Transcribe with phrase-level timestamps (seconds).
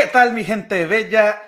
[0.00, 1.42] ¿Qué tal, mi gente bella?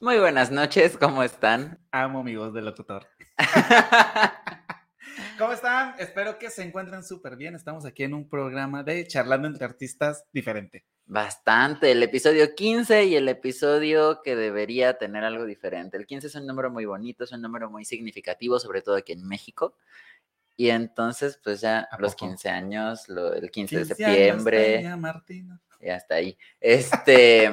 [0.00, 1.78] Muy buenas noches, ¿cómo están?
[1.92, 3.06] Amo mi voz de locutor.
[5.38, 5.94] ¿Cómo están?
[6.00, 7.54] Espero que se encuentren súper bien.
[7.54, 10.86] Estamos aquí en un programa de Charlando entre Artistas diferente.
[11.06, 15.96] Bastante, el episodio 15 y el episodio que debería tener algo diferente.
[15.96, 19.12] El 15 es un número muy bonito, es un número muy significativo, sobre todo aquí
[19.12, 19.76] en México.
[20.56, 24.96] Y entonces, pues ya los 15 años, el 15, de septiembre.
[24.96, 25.60] Martina.
[25.80, 26.36] Ya está ahí.
[26.60, 27.50] Este.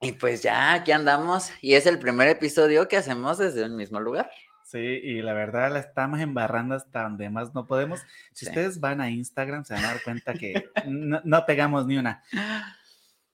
[0.00, 1.50] y pues ya, aquí andamos.
[1.60, 4.30] Y es el primer episodio que hacemos desde el mismo lugar.
[4.70, 8.02] Sí, y la verdad la estamos embarrando hasta donde más no podemos.
[8.32, 12.22] Si ustedes van a Instagram, se van a dar cuenta que no, pegamos ni una.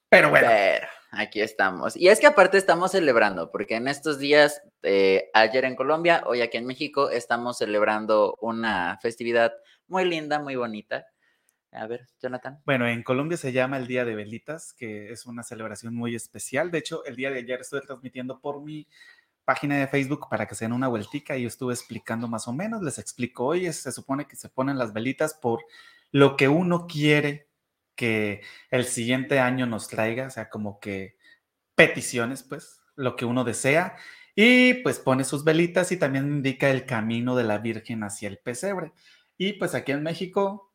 [0.08, 0.48] Pero bueno.
[0.48, 1.94] Pero aquí estamos.
[1.94, 6.40] Y es que aparte estamos celebrando, porque en estos días, eh, ayer en Colombia, hoy
[6.40, 9.52] aquí en México, estamos celebrando una festividad
[9.88, 11.06] muy linda, muy bonita.
[11.76, 12.60] A ver, Jonathan.
[12.64, 16.70] Bueno, en Colombia se llama el Día de Velitas, que es una celebración muy especial.
[16.70, 18.88] De hecho, el día de ayer estuve transmitiendo por mi
[19.44, 22.52] página de Facebook para que se den una vueltica y yo estuve explicando más o
[22.52, 25.64] menos, les explico, hoy se supone que se ponen las velitas por
[26.10, 27.48] lo que uno quiere
[27.94, 31.16] que el siguiente año nos traiga, o sea, como que
[31.74, 33.96] peticiones, pues, lo que uno desea,
[34.34, 38.38] y pues pone sus velitas y también indica el camino de la Virgen hacia el
[38.38, 38.92] pesebre.
[39.36, 40.72] Y pues aquí en México...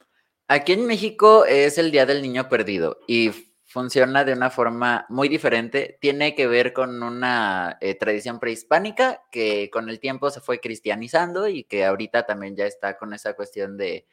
[0.51, 3.31] Aquí en México es el Día del Niño Perdido y
[3.63, 5.97] funciona de una forma muy diferente.
[6.01, 11.47] Tiene que ver con una eh, tradición prehispánica que con el tiempo se fue cristianizando
[11.47, 14.07] y que ahorita también ya está con esa cuestión de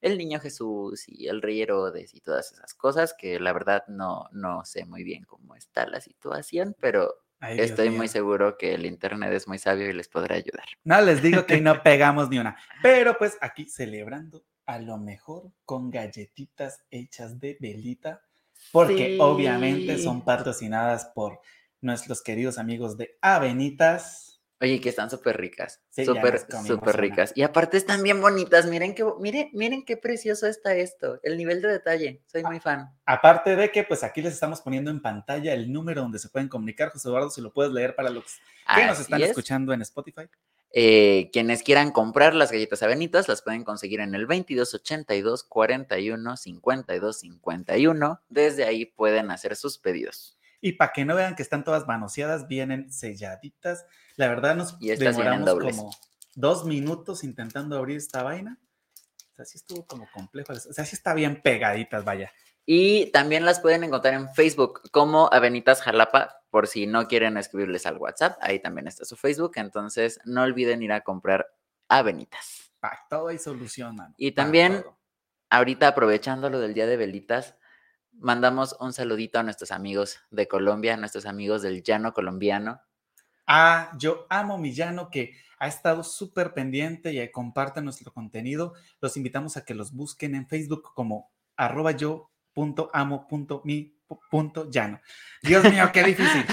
[0.00, 4.28] el niño Jesús y el rey Herodes y todas esas cosas que la verdad no,
[4.32, 9.32] no sé muy bien cómo está la situación, pero estoy muy seguro que el internet
[9.32, 10.66] es muy sabio y les podrá ayudar.
[10.82, 15.52] No, les digo que no pegamos ni una, pero pues aquí celebrando a lo mejor
[15.64, 18.22] con galletitas hechas de velita
[18.72, 21.40] porque obviamente son patrocinadas por
[21.80, 24.40] nuestros queridos amigos de Avenitas.
[24.60, 27.32] Oye, que están súper ricas, súper, súper ricas.
[27.34, 31.60] Y aparte están bien bonitas, miren qué, miren, miren qué precioso está esto, el nivel
[31.60, 32.88] de detalle, soy muy fan.
[33.04, 36.48] Aparte de que, pues aquí les estamos poniendo en pantalla el número donde se pueden
[36.48, 38.24] comunicar, José Eduardo, si lo puedes leer para los
[38.74, 40.28] que nos están escuchando en Spotify.
[40.76, 47.16] Eh, quienes quieran comprar las galletas avenitas las pueden conseguir en el 2282 41 52
[47.16, 48.20] 51.
[48.28, 50.36] Desde ahí pueden hacer sus pedidos.
[50.60, 53.86] Y para que no vean que están todas manoseadas, vienen selladitas.
[54.16, 55.90] La verdad nos demoramos como
[56.34, 58.58] dos minutos intentando abrir esta vaina.
[59.32, 60.54] O sea, sí estuvo como complejo.
[60.54, 62.32] O sea, sí está bien pegaditas, vaya.
[62.66, 67.84] Y también las pueden encontrar en Facebook como Avenitas Jalapa, por si no quieren escribirles
[67.84, 68.38] al WhatsApp.
[68.40, 69.54] Ahí también está su Facebook.
[69.56, 71.52] Entonces, no olviden ir a comprar
[71.88, 72.70] Avenitas.
[72.78, 74.84] Para todo hay solución, Y también,
[75.50, 77.56] ahorita aprovechando lo del Día de Velitas,
[78.12, 82.80] mandamos un saludito a nuestros amigos de Colombia, a nuestros amigos del llano colombiano.
[83.48, 88.74] Ah, yo amo mi llano que ha estado súper pendiente y comparte nuestro contenido.
[89.00, 93.93] Los invitamos a que los busquen en Facebook como arroba yo punto amo punto mi
[94.30, 95.00] punto llano.
[95.42, 96.44] Dios mío, qué difícil.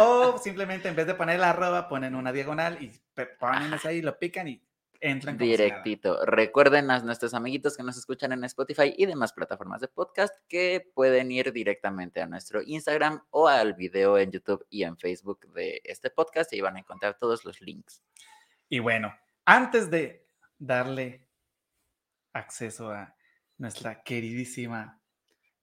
[0.00, 2.92] O simplemente en vez de poner la arroba, ponen una diagonal y
[3.38, 4.62] ponen ahí, lo pican y
[5.00, 5.36] entran.
[5.36, 6.24] Directito.
[6.24, 10.90] Recuerden a nuestros amiguitos que nos escuchan en Spotify y demás plataformas de podcast que
[10.94, 15.80] pueden ir directamente a nuestro Instagram o al video en YouTube y en Facebook de
[15.84, 18.02] este podcast y van a encontrar todos los links.
[18.68, 19.14] Y bueno,
[19.44, 20.26] antes de
[20.58, 21.28] darle
[22.32, 23.14] acceso a
[23.58, 25.00] nuestra queridísima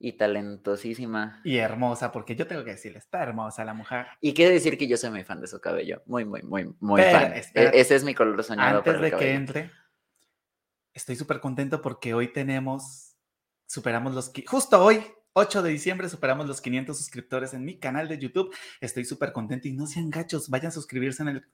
[0.02, 1.42] y talentosísima.
[1.44, 4.08] Y hermosa, porque yo tengo que decirle, está hermosa la mujer.
[4.20, 6.02] Y quiere decir que yo soy muy fan de su cabello.
[6.08, 7.34] Muy, muy, muy, muy fan.
[7.34, 8.80] E, ese es mi color soñado.
[8.80, 9.72] Antes de que entre,
[10.94, 13.16] estoy súper contento porque hoy tenemos,
[13.68, 15.04] superamos los, justo hoy,
[15.34, 18.54] 8 de diciembre, superamos los 500 suscriptores en mi canal de YouTube.
[18.82, 21.46] Estoy súper contento y no sean gachos, vayan a suscribirse en el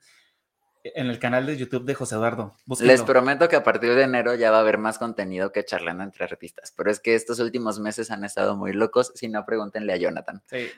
[0.95, 2.55] en el canal de YouTube de José Eduardo.
[2.79, 6.03] Les prometo que a partir de enero ya va a haber más contenido que charlando
[6.03, 9.93] entre artistas, pero es que estos últimos meses han estado muy locos, si no pregúntenle
[9.93, 10.43] a Jonathan.
[10.47, 10.69] Sí,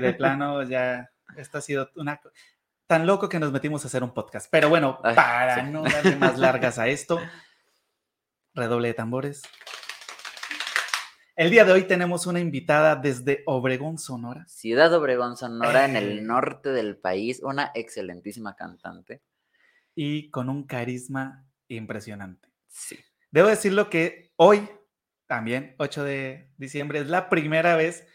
[0.00, 2.20] de, plano ya, esto ha sido una...
[2.86, 4.48] Tan loco que nos metimos a hacer un podcast.
[4.50, 7.18] Pero bueno, para no darle más largas a esto,
[8.54, 9.42] redoble de tambores.
[11.34, 14.44] El día de hoy tenemos una invitada desde Obregón, Sonora.
[14.46, 16.22] Ciudad Obregón, Sonora, en el eh.
[16.22, 19.22] norte del país, una excelentísima cantante
[19.94, 22.48] y con un carisma impresionante.
[22.68, 22.98] Sí.
[23.30, 24.68] Debo decirlo que hoy,
[25.26, 28.06] también 8 de diciembre, es la primera vez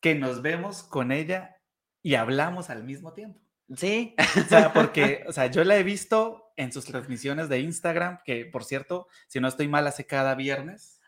[0.00, 1.56] que nos vemos con ella
[2.02, 3.40] y hablamos al mismo tiempo.
[3.76, 4.14] Sí.
[4.36, 8.44] O sea, porque, o sea, yo la he visto en sus transmisiones de Instagram, que
[8.44, 11.00] por cierto, si no estoy mal, hace cada viernes.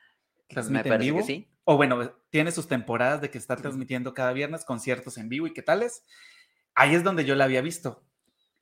[0.48, 1.22] transmite en vivo.
[1.22, 1.48] sí.
[1.64, 5.52] O bueno, tiene sus temporadas de que está transmitiendo cada viernes conciertos en vivo y
[5.52, 6.04] qué tales.
[6.74, 8.04] Ahí es donde yo la había visto.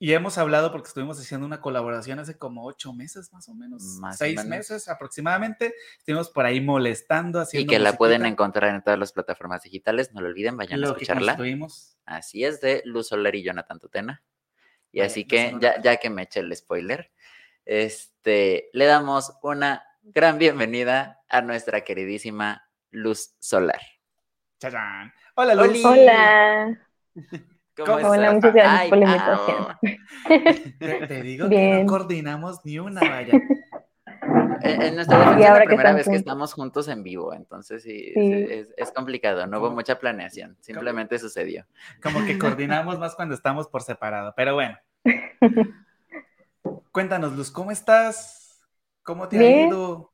[0.03, 3.83] Y hemos hablado porque estuvimos haciendo una colaboración hace como ocho meses más o menos,
[4.01, 5.75] más seis meses aproximadamente.
[5.99, 7.39] Estuvimos por ahí molestando.
[7.39, 10.15] Haciendo y que la pueden encontrar en todas las plataformas digitales.
[10.15, 11.37] No lo olviden, vayan a escucharla.
[12.07, 14.23] así es, de Luz Soler y Jonathan Tutena.
[14.91, 17.13] Y así que ya, ya que me eché el spoiler,
[17.67, 23.83] este, le damos una gran bienvenida a nuestra queridísima Luz Solar.
[24.59, 25.13] ¡Chayán!
[25.35, 25.85] Hola, Luz.
[25.85, 26.89] Hola.
[27.85, 31.09] Hola, muchas gracias por la invitación.
[31.09, 33.33] te, digo que no coordinamos ni una, vaya.
[34.63, 38.13] En, nuestra defensa es la primera vez que estamos juntos en vivo, entonces sí,
[38.77, 41.65] Es, complicado, no hubo mucha planeación, simplemente sucedió.
[42.03, 44.77] Como que coordinamos más cuando estamos por separado, pero bueno.
[46.93, 48.63] Cuéntanos, Luz, ¿cómo estás?
[49.03, 50.13] ¿Cómo te ha ido?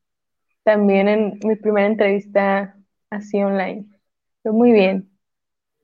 [0.62, 2.76] También en mi primera entrevista
[3.10, 3.86] así online.
[4.44, 5.15] Muy bien.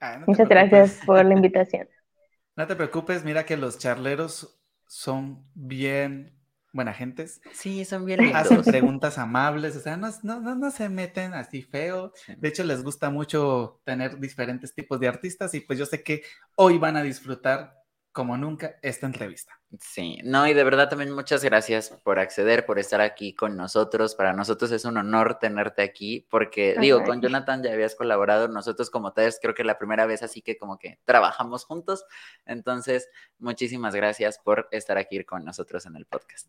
[0.03, 1.89] Ah, Muchas gracias por la invitación.
[2.57, 6.37] No te preocupes, mira que los charleros son bien
[6.73, 7.41] buena gentes.
[7.53, 8.37] Sí, son bien lindos.
[8.37, 12.13] Hacen preguntas amables, o sea, no, no, no, se meten así feo.
[12.37, 16.23] De hecho, les gusta mucho tener diferentes tipos de artistas y pues yo sé que
[16.57, 17.82] hoy van a disfrutar
[18.13, 19.59] como nunca esta entrevista.
[19.81, 24.15] Sí, no, y de verdad también muchas gracias por acceder, por estar aquí con nosotros.
[24.15, 28.91] Para nosotros es un honor tenerte aquí, porque digo, con Jonathan ya habías colaborado, nosotros
[28.91, 32.05] como TES creo que la primera vez así que como que trabajamos juntos.
[32.45, 36.49] Entonces, muchísimas gracias por estar aquí con nosotros en el podcast.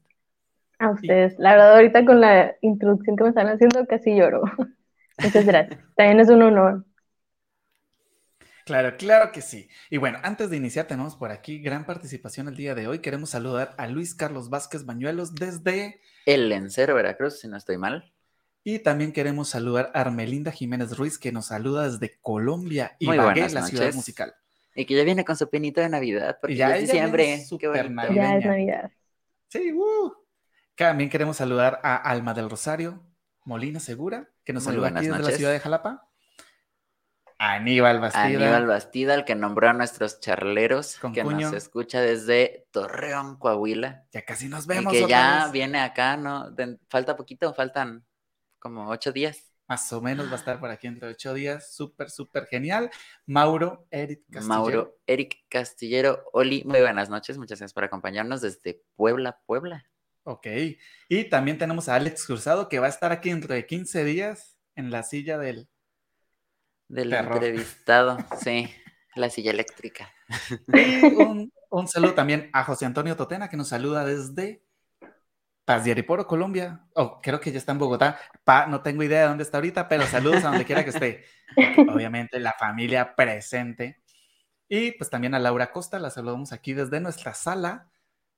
[0.79, 4.43] A ustedes, la verdad ahorita con la introducción que me están haciendo casi lloro.
[5.23, 5.79] Muchas gracias.
[5.95, 6.83] También es un honor.
[8.65, 9.67] Claro, claro que sí.
[9.89, 12.99] Y bueno, antes de iniciar, tenemos por aquí gran participación el día de hoy.
[12.99, 18.13] Queremos saludar a Luis Carlos Vázquez Bañuelos desde El Lencero, Veracruz, si no estoy mal.
[18.63, 23.49] Y también queremos saludar a Armelinda Jiménez Ruiz, que nos saluda desde Colombia y Bagué,
[23.49, 24.33] la ciudad musical.
[24.73, 27.43] Y que ya viene con su pinito de Navidad, porque ya, es diciembre.
[28.13, 28.91] Ya es Navidad.
[29.49, 30.13] Sí, uh.
[30.75, 33.03] También queremos saludar a Alma del Rosario
[33.43, 36.09] Molina Segura, que nos saluda aquí desde la ciudad de Jalapa.
[37.37, 38.23] Aníbal Bastida.
[38.23, 44.05] Aníbal Bastida, el que nombró a nuestros charleros, que nos escucha desde Torreón, Coahuila.
[44.11, 44.93] Ya casi nos vemos.
[44.93, 46.53] Y que ya viene acá, ¿no?
[46.89, 48.05] falta poquito, faltan
[48.59, 49.53] como ocho días.
[49.67, 51.73] Más o menos va a estar por aquí entre ocho días.
[51.73, 52.91] Súper, súper genial.
[53.25, 54.47] Mauro Eric Castillero.
[54.47, 56.23] Mauro Eric Castillero.
[56.33, 57.37] Oli, muy buenas noches.
[57.37, 59.85] Muchas gracias por acompañarnos desde Puebla, Puebla.
[60.23, 60.47] Ok.
[61.09, 64.57] Y también tenemos a Alex Cruzado, que va a estar aquí dentro de 15 días
[64.75, 65.69] en la silla del
[66.87, 68.69] del entrevistado, sí,
[69.15, 70.11] la silla eléctrica.
[71.69, 74.63] un, saludo también a José Antonio Totena, que nos saluda desde
[75.65, 76.81] Paz de Ariporo, Colombia.
[76.93, 78.19] Oh, creo que ya está en Bogotá.
[78.43, 81.23] Pa, no tengo idea de dónde está ahorita, pero saludos a donde quiera que esté.
[81.77, 84.01] Obviamente, la familia presente.
[84.67, 87.89] Y pues también a Laura Costa, la saludamos aquí desde nuestra sala.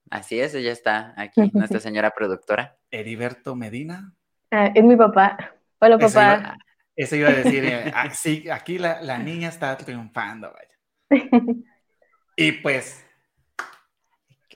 [0.10, 2.78] Así es, ella está aquí, nuestra señora productora.
[2.92, 4.14] Heriberto Medina.
[4.52, 5.56] Ah, es mi papá.
[5.80, 6.58] Hola, papá.
[6.96, 10.76] Eso iba a decir, eh, ah, sí, aquí la, niña está triunfando, vaya.
[12.38, 13.06] Y pues.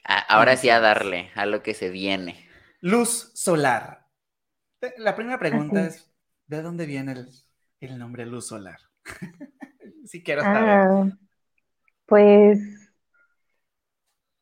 [0.04, 2.46] Ahora sí a darle a lo que se viene.
[2.82, 4.06] Luz solar.
[4.98, 6.12] La primera pregunta es:
[6.48, 7.16] ¿de dónde viene
[7.80, 8.80] el, nombre Luz Solar?
[10.06, 10.64] sí, quiero saber.
[10.70, 11.10] Ah,
[12.06, 12.60] pues.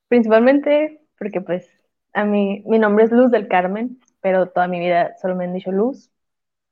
[0.08, 1.70] Principalmente porque, pues,
[2.14, 5.54] a mí, mi nombre es Luz del Carmen, pero toda mi vida solo me han
[5.54, 6.10] dicho Luz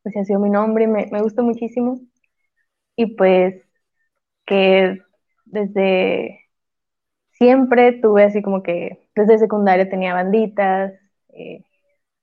[0.05, 2.00] pues ha sido mi nombre, me, me gusta muchísimo.
[2.95, 3.55] Y pues
[4.45, 5.00] que
[5.45, 6.41] desde
[7.31, 10.93] siempre tuve así como que desde secundaria tenía banditas,
[11.29, 11.63] eh,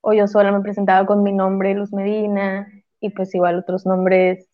[0.03, 2.69] o yo sola me presentaba con mi nombre, Luz Medina,
[3.01, 4.49] y pues igual otros nombres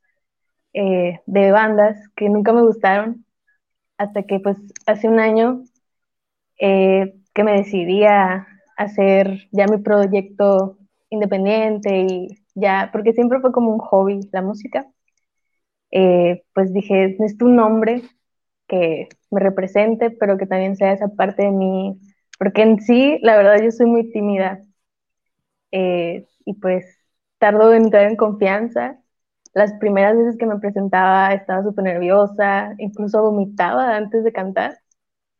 [0.75, 3.27] eh, de bandas que nunca me gustaron,
[3.99, 5.63] hasta que pues hace un año
[6.61, 10.79] eh, que me decidí a hacer ya mi proyecto
[11.11, 14.87] independiente y ya, porque siempre fue como un hobby la música,
[15.91, 18.03] eh, pues dije, necesito un nombre
[18.69, 21.99] que me represente, pero que también sea esa parte de mí,
[22.39, 24.63] porque en sí, la verdad, yo soy muy tímida.
[25.73, 26.85] Eh, y pues
[27.39, 28.99] tardo en entrar en confianza.
[29.55, 34.79] Las primeras veces que me presentaba estaba súper nerviosa, incluso vomitaba antes de cantar,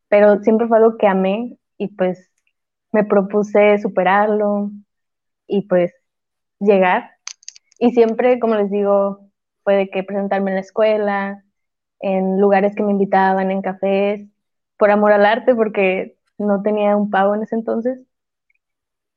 [0.09, 2.31] pero siempre fue algo que amé y pues
[2.91, 4.71] me propuse superarlo.
[5.47, 5.93] Y pues
[6.59, 7.11] llegar.
[7.79, 9.29] Y siempre, como les digo,
[9.63, 11.45] puede que presentarme en la escuela,
[12.01, 14.27] en lugares que me invitaban, en cafés,
[14.77, 17.99] por amor al arte, porque no tenía un pago en ese entonces.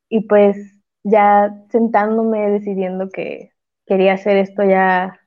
[0.09, 0.57] Y pues
[1.03, 3.51] ya sentándome, decidiendo que
[3.85, 5.19] quería hacer esto ya,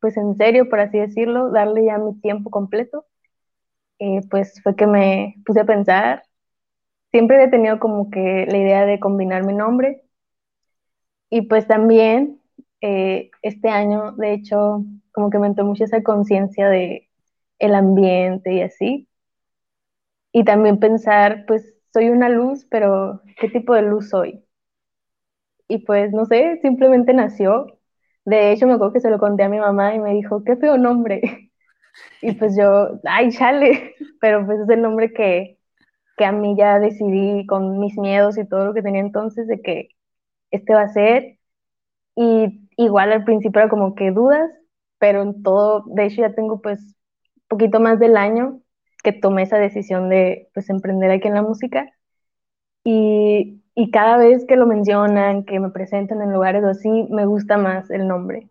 [0.00, 3.06] pues en serio, por así decirlo, darle ya mi tiempo completo,
[3.98, 6.24] eh, pues fue que me puse a pensar.
[7.12, 10.05] Siempre he tenido como que la idea de combinar mi nombre
[11.30, 12.40] y pues también
[12.80, 17.08] eh, este año, de hecho, como que me entró mucho esa conciencia de
[17.58, 19.08] el ambiente y así.
[20.32, 24.44] Y también pensar, pues soy una luz, pero ¿qué tipo de luz soy?
[25.68, 27.78] Y pues no sé, simplemente nació.
[28.24, 30.56] De hecho, me acuerdo que se lo conté a mi mamá y me dijo, qué
[30.56, 31.20] feo nombre.
[32.22, 35.58] Y pues yo, ay, chale, pero pues es el nombre que,
[36.18, 39.62] que a mí ya decidí con mis miedos y todo lo que tenía entonces de
[39.62, 39.90] que
[40.50, 41.38] este va a ser.
[42.16, 44.50] Y igual al principio era como que dudas,
[44.98, 46.80] pero en todo, de hecho ya tengo pues
[47.48, 48.60] poquito más del año
[49.04, 51.90] que tomé esa decisión de pues emprender aquí en la música.
[52.84, 57.56] Y, y cada vez que lo mencionan, que me presentan en lugares así, me gusta
[57.58, 58.48] más el nombre.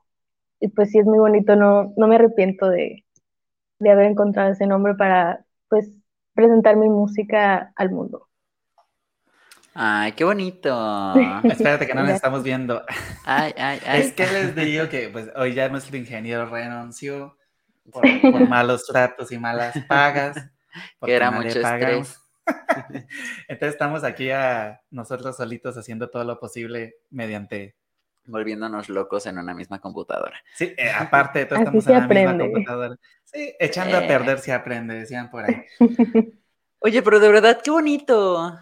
[0.61, 3.05] Y pues sí es muy bonito, no, no me arrepiento de,
[3.79, 5.91] de haber encontrado ese nombre para pues
[6.33, 8.27] presentar mi música al mundo.
[9.77, 11.13] Ay, qué bonito.
[11.43, 12.81] Espérate que no nos estamos viendo.
[13.25, 14.01] Ay, ay, ay.
[14.01, 17.37] Es que les digo que pues hoy ya nuestro ingeniero renunció
[17.91, 18.05] por,
[18.47, 20.37] malos tratos y malas pagas.
[21.03, 22.21] Que era mucho estrés.
[23.49, 27.75] Entonces estamos aquí a nosotros solitos haciendo todo lo posible mediante
[28.27, 30.41] volviéndonos locos en una misma computadora.
[30.53, 32.95] Sí, eh, aparte de todo, estamos en la misma computadora.
[33.25, 34.07] Sí, echando a eh.
[34.07, 35.65] perder se aprende, decían por ahí.
[36.79, 38.57] Oye, pero de verdad, qué bonito.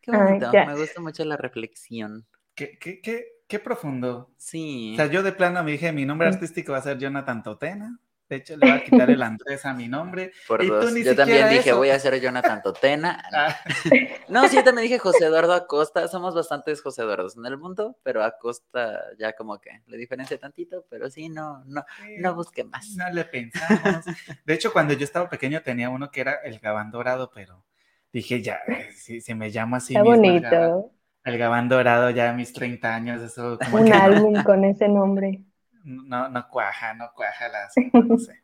[0.00, 0.50] Qué bonito.
[0.52, 2.26] me gusta mucho la reflexión.
[2.54, 4.30] Qué, qué, qué, qué profundo.
[4.36, 4.92] Sí.
[4.94, 7.98] O sea, yo de plano me dije, mi nombre artístico va a ser Jonathan Totena.
[8.30, 10.30] De hecho, le voy a quitar el Andrés a mi nombre.
[10.46, 10.94] Por dos.
[10.94, 13.22] yo también dije, voy a ser Jonathan Totena.
[13.32, 13.56] Ah.
[14.28, 16.06] No, sí, yo también dije José Eduardo Acosta.
[16.06, 20.86] Somos bastantes José Eduardos en el mundo, pero Acosta ya como que le diferencia tantito,
[20.88, 21.84] pero sí, no, no,
[22.18, 22.94] no busqué más.
[22.96, 24.04] No le pensamos.
[24.44, 27.64] De hecho, cuando yo estaba pequeño tenía uno que era el Gabán Dorado, pero
[28.12, 28.60] dije, ya,
[28.94, 29.94] si, si me llamo así.
[29.94, 30.92] Está bonito.
[31.22, 33.58] El Gabán, Dorado ya a mis 30 años, eso.
[33.72, 35.40] Un álbum con ese nombre
[35.84, 38.42] no, no cuaja, no cuaja la no sé.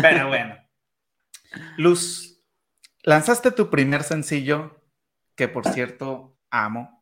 [0.00, 0.56] Pero bueno.
[1.76, 2.42] Luz,
[3.02, 4.82] lanzaste tu primer sencillo,
[5.34, 6.92] que por cierto amo.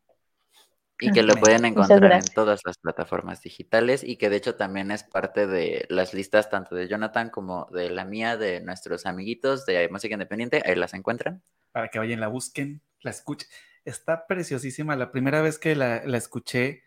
[0.97, 4.91] Y que lo pueden encontrar en todas las plataformas digitales y que de hecho también
[4.91, 9.65] es parte de las listas tanto de Jonathan como de la mía, de nuestros amiguitos
[9.65, 10.63] de Música Independiente.
[10.65, 11.43] Ahí las encuentran.
[11.75, 13.49] Para que vayan, la busquen, la escuchen.
[13.83, 14.95] Está preciosísima.
[14.95, 16.83] La primera vez que la, la escuché,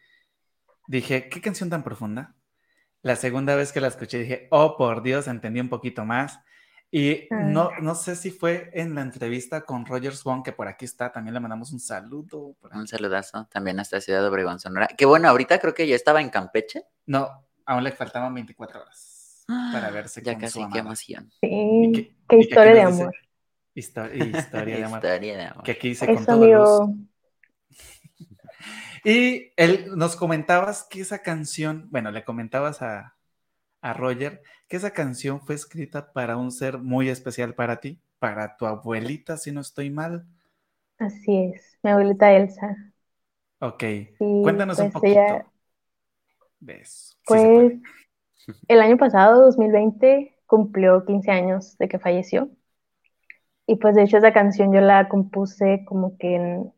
[0.86, 2.36] dije, ¿qué canción tan profunda?
[3.02, 6.40] La segunda vez que la escuché dije, oh, por Dios, entendí un poquito más.
[6.90, 10.86] Y no, no sé si fue en la entrevista con Roger Swan, que por aquí
[10.86, 12.56] está, también le mandamos un saludo.
[12.72, 14.86] Un saludazo también hasta Ciudad Obregón, Sonora.
[14.86, 16.84] Que bueno, ahorita creo que ya estaba en Campeche.
[17.04, 21.30] No, aún le faltaban 24 horas para verse ya casi, qué emoción.
[21.42, 23.14] Sí, qué, historia de amor.
[23.78, 24.98] Historia de amor.
[24.98, 25.64] Historia de amor.
[25.64, 26.90] Que aquí hice con todo
[29.04, 33.14] y él nos comentabas que esa canción, bueno, le comentabas a,
[33.80, 38.66] Roger que esa canción fue escrita para un ser muy especial para ti, para tu
[38.66, 40.26] abuelita, si no estoy mal.
[40.98, 42.76] Así es, mi abuelita Elsa.
[43.60, 43.84] Ok,
[44.18, 45.50] cuéntanos un pues poquito
[46.60, 47.14] de eso.
[47.24, 47.72] Pues
[48.66, 52.50] el año pasado, 2020, cumplió 15 años de que falleció.
[53.68, 56.72] Y pues de hecho esa canción yo la compuse como que en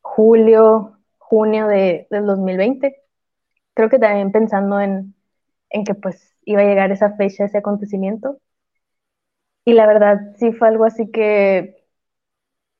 [0.00, 2.96] julio junio de, del 2020.
[3.74, 5.14] Creo que también pensando en,
[5.70, 8.40] en que pues iba a llegar esa fecha, ese acontecimiento.
[9.64, 11.74] Y la verdad sí fue algo así que,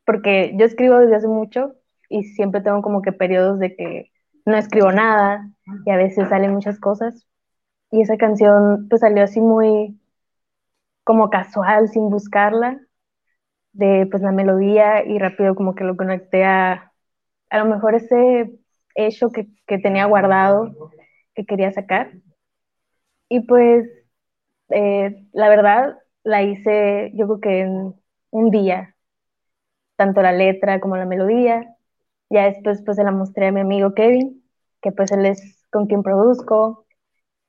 [0.04, 1.75] porque yo escribo desde hace mucho
[2.09, 4.12] y siempre tengo como que periodos de que
[4.44, 5.50] no escribo nada
[5.87, 7.26] y a veces salen muchas cosas.
[7.90, 10.00] Y esa canción pues salió así muy
[11.04, 12.80] como casual, sin buscarla,
[13.73, 16.93] de pues la melodía y rápido como que lo conecté a,
[17.50, 18.52] a lo mejor ese
[18.95, 19.49] hecho que,
[19.79, 20.91] tenía guardado,
[21.35, 22.12] que quería sacar.
[23.29, 23.88] Y pues,
[24.71, 27.95] eh, la verdad, la hice yo creo que en
[28.31, 28.97] un día,
[29.97, 31.76] tanto la letra como la melodía.
[32.31, 34.43] Ya después pues se la mostré a mi amigo Kevin,
[34.81, 36.87] que pues él es con quien produzco,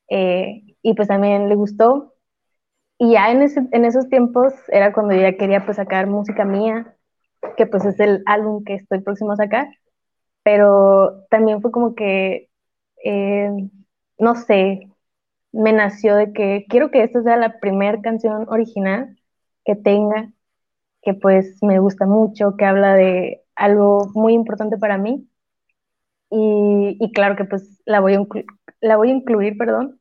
[0.09, 2.12] eh, y pues también le gustó.
[3.03, 3.41] Y ya en,
[3.71, 6.95] en esos tiempos era cuando ya quería pues sacar música mía,
[7.57, 9.67] que pues es el álbum que estoy próximo a sacar
[10.43, 12.49] pero también fue como que,
[13.03, 13.49] eh,
[14.19, 14.89] no sé,
[15.51, 19.17] me nació de que quiero que esta sea la primera canción original
[19.65, 20.31] que tenga,
[21.01, 25.27] que pues me gusta mucho, que habla de algo muy importante para mí.
[26.29, 28.25] Y, claro que pues la voy, a
[28.81, 29.99] la voy a incluir, perdón,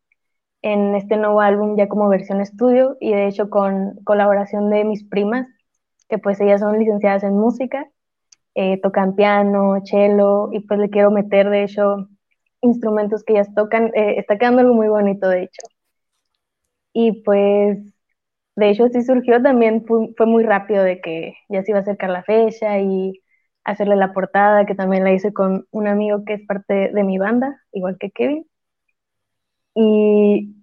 [0.62, 5.04] en este nuevo álbum ya como versión estudio y de hecho con colaboración de mis
[5.04, 5.48] primas,
[6.08, 7.88] que pues ellas son licenciadas en música,
[8.54, 12.08] eh, tocan piano, cello y pues le quiero meter de hecho
[12.62, 15.62] instrumentos que ellas tocan, eh, está quedando algo muy bonito de hecho.
[16.92, 17.78] Y pues
[18.56, 21.82] de hecho sí surgió también, fue, fue muy rápido de que ya se iba a
[21.82, 23.22] acercar la fecha y
[23.64, 27.18] hacerle la portada, que también la hice con un amigo que es parte de mi
[27.18, 28.46] banda, igual que Kevin.
[29.74, 30.56] Y,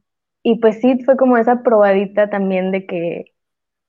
[0.44, 3.26] y pues sí, fue como esa probadita también de que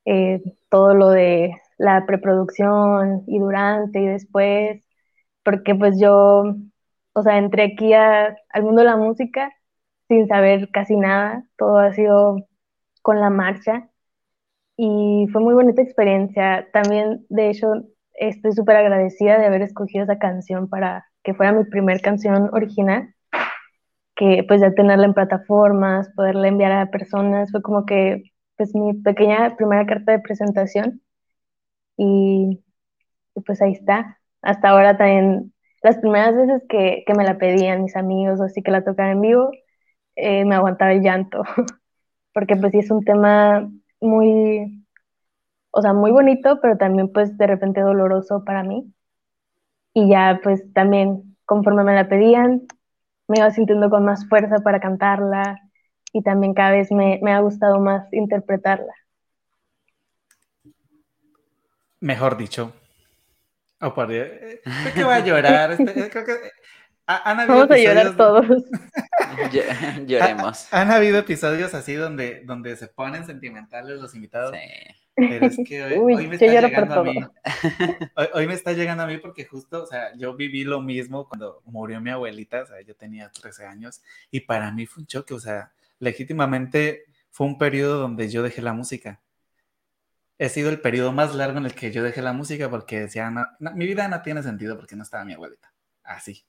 [0.06, 4.84] eh, todo lo de la preproducción y durante y después,
[5.44, 6.44] porque pues yo,
[7.14, 9.52] o sea, entré aquí al mundo de la música
[10.08, 12.36] sin saber casi nada, todo ha sido
[13.02, 13.90] con la marcha
[14.76, 16.68] y fue muy bonita experiencia.
[16.72, 17.68] También, de hecho,
[18.14, 23.14] estoy súper agradecida de haber escogido esa canción para que fuera mi primer canción original,
[24.20, 28.22] que pues ya tenerla en plataformas, poderla enviar a personas, fue como que
[28.56, 31.00] pues mi pequeña primera carta de presentación
[31.96, 32.62] y,
[33.46, 34.18] pues ahí está.
[34.42, 38.70] Hasta ahora también, las primeras veces que, me la pedían mis amigos o así que
[38.70, 39.50] la tocaran en vivo,
[40.16, 41.42] eh, me aguantaba el llanto,
[42.34, 44.84] porque pues sí es un tema muy,
[45.72, 48.92] o sea, muy bonito, pero también pues de repente doloroso para mí.
[49.94, 52.66] Y ya pues también conforme me la pedían,
[53.30, 55.56] me iba sintiendo con más fuerza para cantarla
[56.12, 58.92] y también cada vez me, ha gustado más interpretarla.
[62.00, 62.72] Mejor dicho.
[63.80, 64.26] Oh, por Dios.
[64.28, 65.70] Eh, creo que va a llorar.
[65.70, 66.32] Este, eh, creo que
[67.24, 68.46] Vamos a llorar todos.
[70.06, 70.72] Lloremos.
[70.72, 74.56] han habido episodios así donde, donde se ponen sentimentales los invitados.
[74.56, 74.94] Sí.
[75.28, 77.20] Pero es que hoy, me está llegando a mí.
[78.34, 81.62] Hoy, me está llegando a mí porque justo, o sea, yo viví lo mismo cuando
[81.64, 85.34] murió mi abuelita, o sea, yo tenía 13 años y para mí fue un choque,
[85.34, 89.20] o sea, legítimamente fue un periodo donde yo dejé la música.
[90.38, 93.30] He sido el periodo más largo en el que yo dejé la música porque decía,
[93.60, 95.72] mi vida no tiene sentido porque no estaba mi abuelita.
[96.02, 96.44] Así.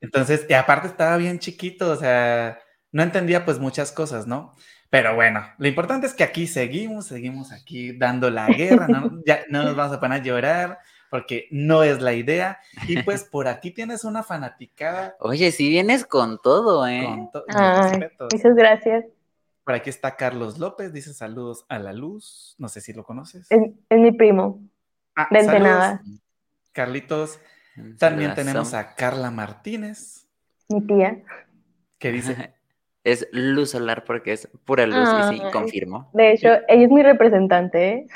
[0.00, 2.58] Entonces, y aparte estaba bien chiquito, o sea,
[2.90, 4.54] no entendía pues muchas cosas, ¿no?
[4.92, 9.40] Pero bueno, lo importante es que aquí seguimos, seguimos aquí dando la guerra, no, ya
[9.48, 12.58] no nos vamos a poner a llorar porque no es la idea.
[12.86, 15.16] Y pues por aquí tienes una fanaticada.
[15.18, 17.08] Oye, si vienes con todo, ¿eh?
[17.08, 19.06] muchas gracias.
[19.64, 22.54] Por aquí está Carlos López, dice saludos a la luz.
[22.58, 23.46] No sé si lo conoces.
[23.48, 24.60] Es, mi primo.
[25.16, 26.00] Ah, de.
[26.72, 27.40] Carlitos.
[27.98, 30.26] También tenemos a Carla Martínez.
[30.68, 31.22] Mi tía.
[31.98, 32.52] ¿Qué dice?
[33.04, 36.10] Es luz solar porque es pura luz y sí, confirmo.
[36.14, 37.88] De hecho, ella es mi representante.
[37.88, 38.06] ¿eh?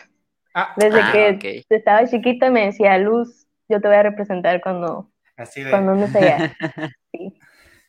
[0.55, 5.11] Ah, Desde ah, que estaba chiquita me decía, Luz, yo te voy a representar cuando,
[5.37, 6.55] Así cuando no sea.
[7.12, 7.38] sí.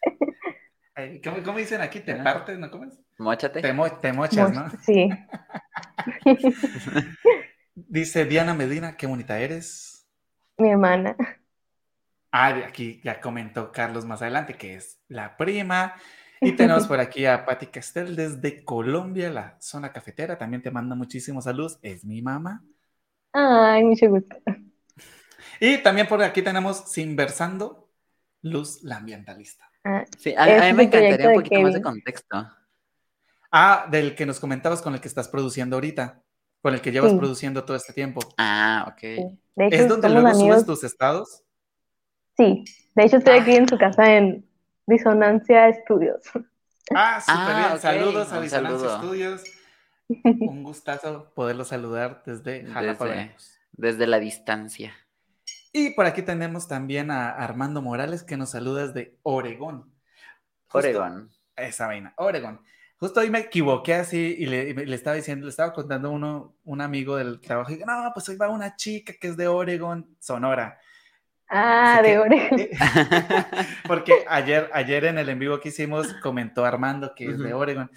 [1.23, 1.99] ¿Cómo, dicen aquí?
[1.99, 2.57] ¿Te partes?
[2.57, 2.99] ¿No comes?
[3.19, 3.61] Móchate.
[3.61, 3.73] Te,
[4.13, 4.69] mochas, ¿no?
[4.81, 5.09] Sí.
[7.75, 10.07] Dice Diana Medina, qué bonita eres.
[10.57, 11.15] Mi hermana.
[12.31, 15.95] Ah, aquí ya comentó Carlos más adelante que es la prima.
[16.41, 20.37] Y tenemos por aquí a Patti Castel desde Colombia, la zona cafetera.
[20.37, 21.79] También te manda muchísimos saludos.
[21.81, 22.63] Es mi mamá.
[23.33, 24.35] Ay, mucho gusto.
[25.59, 27.89] Y también por aquí tenemos Sinversando,
[28.41, 29.69] Luz, la ambientalista.
[29.83, 32.47] Ah, sí, a, mí me encantaría un poquito más de contexto.
[33.51, 36.21] Ah, del que nos comentabas con el que estás produciendo ahorita,
[36.61, 38.19] con el que llevas produciendo todo este tiempo.
[38.37, 39.31] Ah, ok.
[39.55, 41.43] ¿Es donde luego subes tus estados?
[42.35, 44.45] Sí, de hecho estoy aquí en su casa en
[44.87, 46.23] Disonancia Estudios.
[46.95, 47.79] Ah, súper ah, bien.
[47.81, 49.43] Saludos a Disonancia Estudios.
[50.23, 53.29] Un gustazo poderlo saludar desde Jalapa.
[53.73, 54.93] Desde, la distancia.
[55.73, 59.93] Y por aquí tenemos también a Armando Morales que nos saluda desde Oregón.
[60.71, 61.29] Oregón.
[61.55, 62.61] Esa vaina, Oregón.
[62.97, 66.81] Justo hoy me equivoqué así y le, le, estaba diciendo, le estaba contando uno, un
[66.81, 70.79] amigo del trabajo y no, pues hoy va una chica que es de Oregón, Sonora.
[71.49, 72.67] Ah, de Oregon.
[73.87, 77.89] Porque ayer, ayer en el en vivo que hicimos comentó Armando que es de Oregon.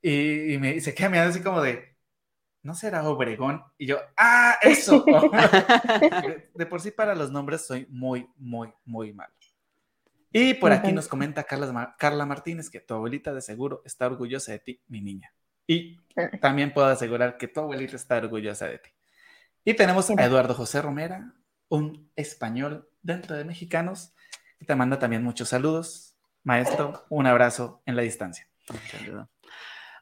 [0.00, 1.96] Y, me dice, que me así como de,
[2.62, 3.62] ¿no será Obregón?
[3.78, 5.04] Y yo, ¡ah, eso!
[6.54, 9.32] de, por sí para los nombres soy muy, muy, muy malo.
[10.34, 14.52] Y por aquí nos comenta Carla, Carla Martínez que tu abuelita de seguro está orgullosa
[14.52, 15.34] de ti, mi niña.
[15.66, 16.00] Y
[16.40, 18.90] también puedo asegurar que tu abuelita está orgullosa de ti.
[19.64, 21.34] Y tenemos a Eduardo José Romera,
[21.72, 24.12] un español dentro de mexicanos,
[24.58, 26.14] que te manda también muchos saludos.
[26.44, 28.46] Maestro, un abrazo en la distancia.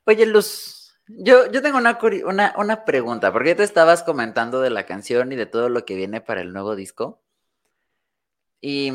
[0.05, 4.85] Oye, Luz, yo, yo tengo una, una, una pregunta, porque te estabas comentando de la
[4.85, 7.23] canción y de todo lo que viene para el nuevo disco.
[8.61, 8.93] Y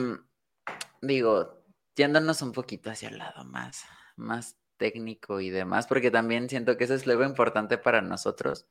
[1.02, 1.64] digo,
[1.96, 3.86] yéndonos un poquito hacia el lado más,
[4.18, 8.66] más técnico y demás, porque también siento que eso es luego importante para nosotros.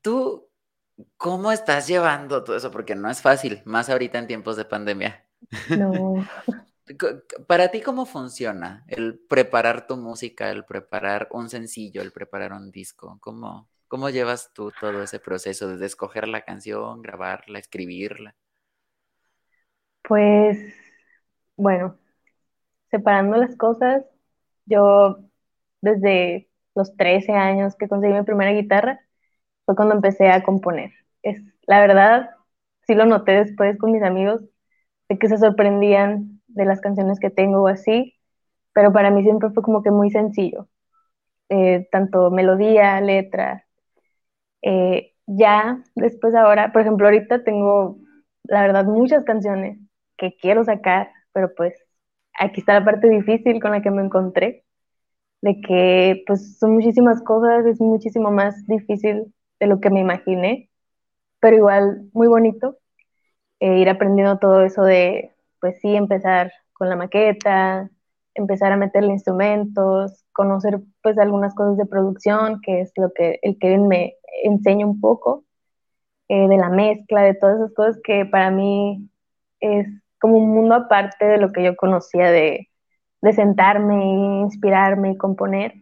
[0.00, 0.51] ¿Tú
[1.16, 2.70] cómo estás llevando todo eso?
[2.70, 5.24] Porque no es fácil, más ahorita en tiempos de pandemia.
[5.70, 6.14] No.
[7.46, 12.70] Para ti, ¿cómo funciona el preparar tu música, el preparar un sencillo, el preparar un
[12.70, 13.18] disco?
[13.20, 18.34] ¿Cómo, cómo llevas tú todo ese proceso desde escoger la canción, grabarla, escribirla?
[20.02, 20.58] Pues,
[21.56, 21.96] bueno,
[22.90, 24.04] separando las cosas,
[24.66, 25.20] yo
[25.80, 29.00] desde los 13 años que conseguí mi primera guitarra,
[29.66, 30.92] fue cuando empecé a componer.
[31.22, 32.30] Es, la verdad,
[32.86, 34.42] sí lo noté después con mis amigos,
[35.08, 38.14] de que se sorprendían de las canciones que tengo o así,
[38.74, 40.68] pero para mí siempre fue como que muy sencillo,
[41.50, 43.66] eh, tanto melodía, letra.
[44.62, 47.98] Eh, ya después ahora, por ejemplo, ahorita tengo,
[48.44, 49.78] la verdad, muchas canciones
[50.16, 51.74] que quiero sacar, pero pues
[52.38, 54.64] aquí está la parte difícil con la que me encontré,
[55.42, 60.68] de que pues son muchísimas cosas, es muchísimo más difícil de lo que me imaginé,
[61.40, 62.78] pero igual muy bonito
[63.60, 67.88] eh, ir aprendiendo todo eso de, pues sí, empezar con la maqueta,
[68.34, 73.56] empezar a meterle instrumentos, conocer pues algunas cosas de producción, que es lo que el
[73.60, 75.44] Kevin me enseña un poco,
[76.28, 79.08] eh, de la mezcla, de todas esas cosas que para mí
[79.60, 79.86] es
[80.20, 82.68] como un mundo aparte de lo que yo conocía de,
[83.20, 85.74] de sentarme, inspirarme y componer,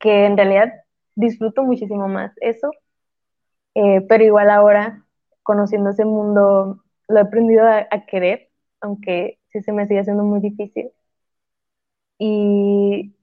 [0.00, 0.72] que en realidad
[1.16, 2.70] disfruto muchísimo más eso,
[3.74, 5.04] eh, pero igual ahora,
[5.42, 8.50] conociendo ese mundo, lo he aprendido a, querer,
[8.80, 10.90] aunque sí se me sigue haciendo muy difícil.
[12.18, 13.14] Y,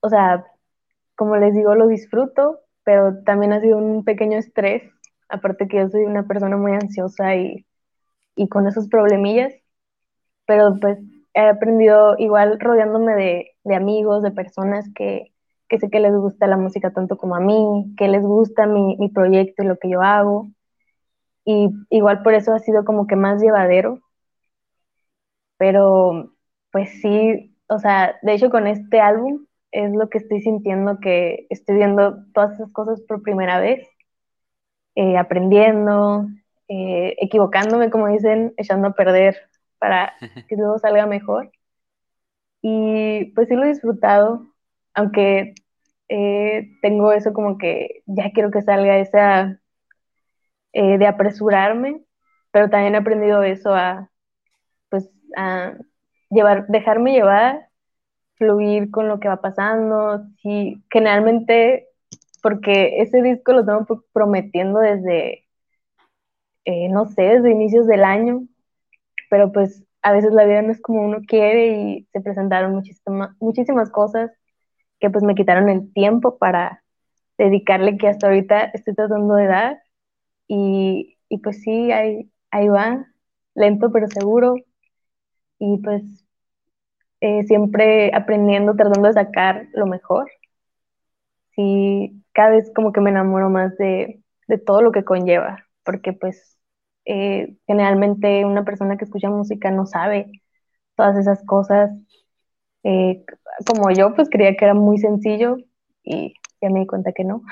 [0.00, 0.46] o sea,
[1.16, 4.82] como les digo, lo disfruto, pero también ha sido un pequeño estrés,
[5.28, 7.66] aparte que yo soy una persona muy ansiosa y,
[8.36, 9.54] y con esos problemillas,
[10.46, 10.98] pero pues
[11.34, 15.33] he aprendido igual rodeándome de, de amigos, de personas que,
[15.74, 18.96] que, sé que les gusta la música tanto como a mí, que les gusta mi,
[18.96, 20.48] mi proyecto y lo que yo hago.
[21.44, 24.00] Y igual por eso ha sido como que más llevadero.
[25.58, 26.32] Pero
[26.70, 31.46] pues sí, o sea, de hecho con este álbum es lo que estoy sintiendo que
[31.50, 33.86] estoy viendo todas esas cosas por primera vez,
[34.94, 36.28] eh, aprendiendo,
[36.68, 39.36] eh, equivocándome, como dicen, echando a perder
[39.78, 40.14] para
[40.48, 41.50] que luego salga mejor.
[42.62, 44.46] Y pues sí lo he disfrutado,
[44.94, 45.54] aunque
[46.08, 49.60] eh, tengo eso como que ya quiero que salga esa
[50.72, 52.02] eh, de apresurarme,
[52.50, 54.10] pero también he aprendido eso a
[54.90, 55.74] pues a
[56.30, 57.68] llevar, dejarme llevar,
[58.36, 61.88] fluir con lo que va pasando, sí, generalmente
[62.42, 65.46] porque ese disco lo tengo prometiendo desde,
[66.64, 68.46] eh, no sé, desde inicios del año,
[69.30, 73.30] pero pues a veces la vida no es como uno quiere y se presentaron muchísimas,
[73.40, 74.30] muchísimas cosas
[75.04, 76.82] que pues me quitaron el tiempo para
[77.38, 79.82] dedicarle que hasta ahorita estoy tratando de dar
[80.48, 83.06] y, y pues sí, ahí, ahí va,
[83.54, 84.56] lento pero seguro
[85.58, 86.02] y pues
[87.20, 90.30] eh, siempre aprendiendo, tratando de sacar lo mejor.
[91.54, 96.12] Sí, cada vez como que me enamoro más de, de todo lo que conlleva, porque
[96.12, 96.58] pues
[97.04, 100.30] eh, generalmente una persona que escucha música no sabe
[100.96, 101.90] todas esas cosas.
[102.84, 103.24] Eh,
[103.66, 105.56] como yo, pues creía que era muy sencillo
[106.02, 107.42] y ya me di cuenta que no.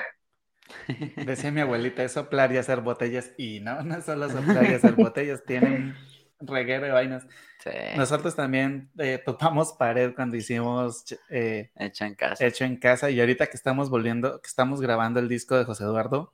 [1.25, 3.31] Decía mi abuelita, es soplar y hacer botellas.
[3.37, 5.95] Y no, no solo soplar y hacer botellas, tienen
[6.39, 7.27] reguero de vainas.
[7.95, 12.45] Nosotros también eh, topamos pared cuando hicimos Hecho en casa.
[12.45, 13.09] Hecho en casa.
[13.09, 16.33] Y ahorita que estamos volviendo, que estamos grabando el disco de José Eduardo,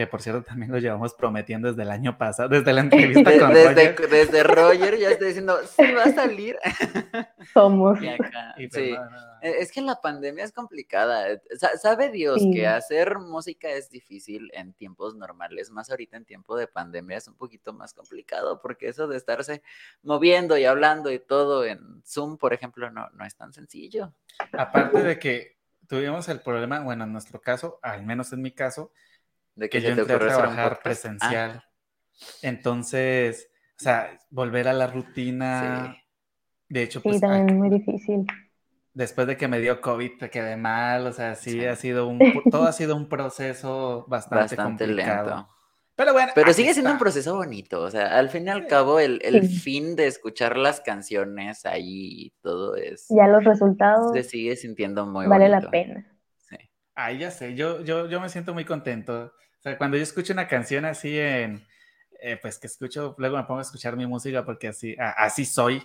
[0.00, 2.80] que por cierto también lo llevamos prometiendo desde el año pasado, desde la
[3.12, 4.08] entrevista con desde, Roger.
[4.08, 6.56] Desde Roger ya está diciendo, sí va a salir.
[7.52, 7.98] Somos.
[7.98, 8.96] sí.
[9.42, 11.26] E, es que la pandemia es complicada.
[11.78, 16.66] Sabe Dios que hacer música es difícil en tiempos normales, más ahorita en tiempo de
[16.66, 19.60] pandemia es un poquito más complicado, porque eso de estarse
[20.02, 24.14] moviendo y hablando y todo en Zoom, por ejemplo, no, no es tan sencillo.
[24.52, 28.92] Aparte de que tuvimos el problema, bueno, en nuestro caso, al menos en mi caso,
[29.60, 31.62] de que, yo entré a trabajar presencial.
[32.40, 35.96] Entonces, o sea, volver a la rutina.
[36.68, 37.16] De hecho, pues.
[37.16, 38.26] Sí, también muy difícil.
[38.94, 41.06] Después de que me dio COVID, te quedé mal.
[41.06, 42.18] O sea, sí, ha sido un.
[42.50, 45.28] todo ha sido un proceso bastante, complicado.
[45.28, 45.48] lento.
[45.94, 46.32] Pero bueno.
[46.34, 47.82] Pero sigue siendo un proceso bonito.
[47.82, 52.30] O sea, al fin y al cabo, el, fin de escuchar las canciones ahí y
[52.40, 53.08] todo es.
[53.10, 54.12] Ya los resultados.
[54.14, 56.06] Se sigue sintiendo muy vale la pena.
[56.38, 56.56] Sí.
[56.94, 57.54] Ay, ya sé.
[57.54, 59.34] Yo, yo, yo me siento muy contento.
[59.60, 61.62] O sea, cuando yo escucho una canción así en,
[62.22, 65.82] eh, pues que escucho, luego me pongo a escuchar mi música porque así, así soy.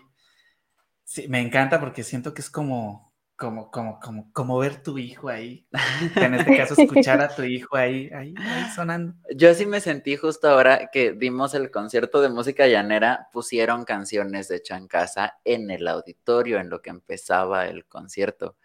[1.03, 5.27] Sí, me encanta porque siento que es como, como, como, como, como ver tu hijo
[5.27, 5.67] ahí.
[6.15, 9.13] En este caso, escuchar a tu hijo ahí, ahí, ahí sonando.
[9.35, 14.47] Yo sí me sentí justo ahora que dimos el concierto de música llanera, pusieron canciones
[14.47, 18.55] de Chancasa en el auditorio, en lo que empezaba el concierto.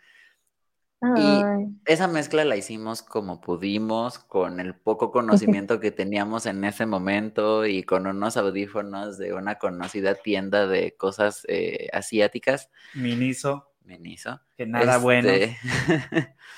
[1.02, 1.42] Y
[1.86, 5.10] esa mezcla la hicimos como pudimos, con el poco
[5.62, 10.94] conocimiento que teníamos en ese momento y con unos audífonos de una conocida tienda de
[10.96, 12.70] cosas eh, asiáticas.
[12.94, 13.72] Miniso.
[13.84, 14.40] Miniso.
[14.56, 15.30] Que nada bueno.
[15.30, 15.56] Este,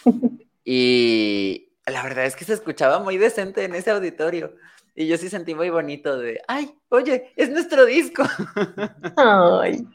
[0.65, 4.57] y la verdad es que se escuchaba muy decente en ese auditorio.
[4.95, 8.25] Y yo sí sentí muy bonito de, ay, oye, es nuestro disco.
[9.17, 9.87] Ay.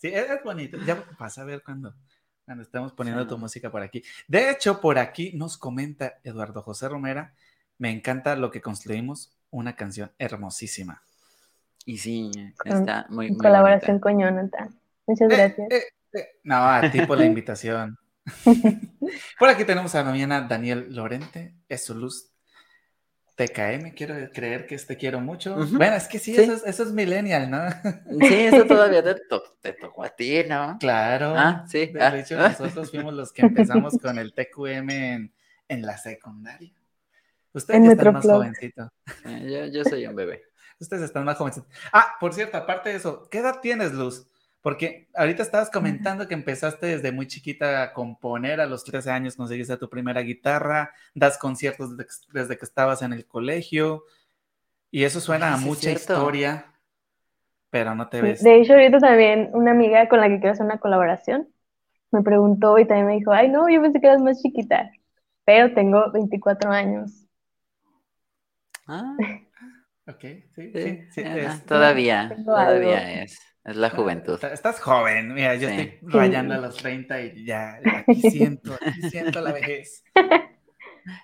[0.00, 0.78] Sí, es bonito.
[0.86, 1.92] Ya vas a ver cuando
[2.48, 4.02] cuando estamos poniendo tu música por aquí.
[4.26, 7.34] De hecho, por aquí nos comenta Eduardo José Romera,
[7.76, 11.02] me encanta lo que construimos, una canción hermosísima.
[11.84, 12.30] Y sí,
[12.64, 14.74] está muy, En colaboración con Jonathan.
[15.06, 15.70] Muchas eh, gracias.
[15.70, 15.82] Eh,
[16.14, 17.98] eh, no, a ti por la invitación.
[19.38, 22.30] por aquí tenemos a mañana Daniel Lorente, es su luz
[23.38, 25.54] TKM, quiero creer que te quiero mucho.
[25.54, 27.70] Bueno, es que sí, Eso, es, eso, es, millennial, ¿no?
[28.26, 29.14] Sí, eso todavía te,
[29.62, 30.76] te, tocó a ti, ¿no?
[30.80, 31.34] Claro.
[31.36, 31.86] Ah, sí.
[31.86, 32.18] De, ah.
[32.18, 35.32] hecho, nosotros fuimos los que empezamos con el TQM en,
[35.68, 36.72] en la secundaria.
[37.52, 38.90] Ustedes ya están más jovencitos.
[39.24, 40.42] Yo, yo soy un bebé.
[40.80, 41.70] Ustedes están más jovencitos.
[41.92, 44.26] Ah, por cierto, aparte de eso, ¿qué edad tienes, Luz?
[44.60, 49.36] Porque ahorita estabas comentando que empezaste desde muy chiquita a componer, a los 13 años
[49.36, 54.04] conseguiste tu primera guitarra, das conciertos desde, que estabas en el colegio,
[54.90, 56.66] y eso suena a mucha historia,
[57.70, 58.42] pero no te ves.
[58.42, 61.48] De hecho, ahorita también una amiga con la que quiero hacer una colaboración
[62.10, 64.90] me preguntó y también me dijo, ay, no, yo pensé que eras más chiquita,
[65.44, 67.26] pero tengo 24 años.
[68.86, 69.16] Ah.
[70.08, 70.22] Ok,
[70.54, 71.22] sí, sí, sí.
[71.66, 73.38] todavía, todavía es.
[73.68, 74.42] Es la juventud.
[74.44, 79.40] Estás joven, mira, yo estoy rayando a los 30 y ya, aquí siento, aquí siento
[79.40, 80.04] la vejez.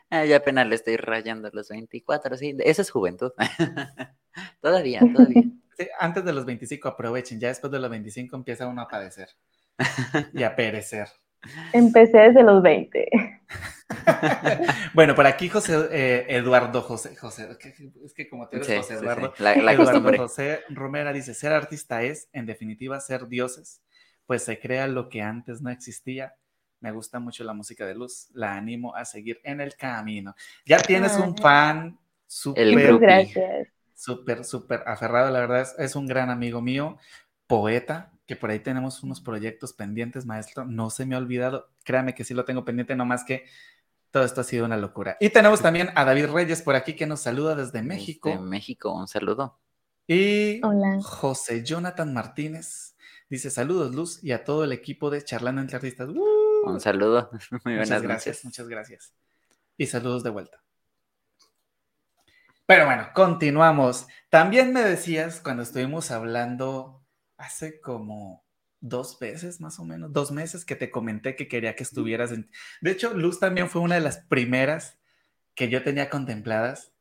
[0.09, 3.33] Ah, ya apenas le estoy rayando a los 24, sí, esa es juventud.
[4.63, 5.43] todavía, todavía.
[5.77, 9.29] Sí, antes de los 25 aprovechen, ya después de los 25 empieza uno a padecer
[10.33, 11.09] y a perecer.
[11.75, 13.34] Empecé desde los 20.
[14.95, 17.49] bueno, por aquí José eh, Eduardo José, José,
[18.05, 22.03] es que como te eres José Eduardo, La, la Eduardo José Romera dice, ser artista
[22.03, 23.83] es, en definitiva, ser dioses,
[24.27, 26.35] pues se crea lo que antes no existía.
[26.81, 30.35] Me gusta mucho la música de luz, la animo a seguir en el camino.
[30.67, 32.99] Ya tienes un fan súper,
[33.95, 36.99] súper, súper aferrado, la verdad, es, es un gran amigo mío,
[37.47, 40.65] poeta, que por ahí tenemos unos proyectos pendientes, maestro.
[40.65, 41.71] No se me ha olvidado.
[41.85, 43.45] Créame que sí lo tengo pendiente, nomás que
[44.15, 45.17] todo esto ha sido una locura.
[45.19, 48.29] Y tenemos también a David Reyes por aquí que nos saluda desde México.
[48.29, 49.59] Desde México, un saludo.
[50.07, 50.61] Y
[51.03, 52.95] José Jonathan Martínez
[53.29, 56.11] dice saludos, Luz, y a todo el equipo de Charlando entre Artistas.
[56.11, 57.29] Un saludo.
[57.65, 59.15] Muy buenas muchas gracias, muchas gracias.
[59.77, 60.63] Y saludos de vuelta.
[62.67, 64.07] Pero bueno, continuamos.
[64.31, 67.05] También me decías cuando estuvimos hablando
[67.37, 68.44] hace como
[68.85, 72.51] dos veces más o menos, dos meses que te comenté que quería que estuvieras en...
[72.83, 74.99] De hecho, Luz también fue una de las primeras
[75.55, 76.93] que yo tenía contempladas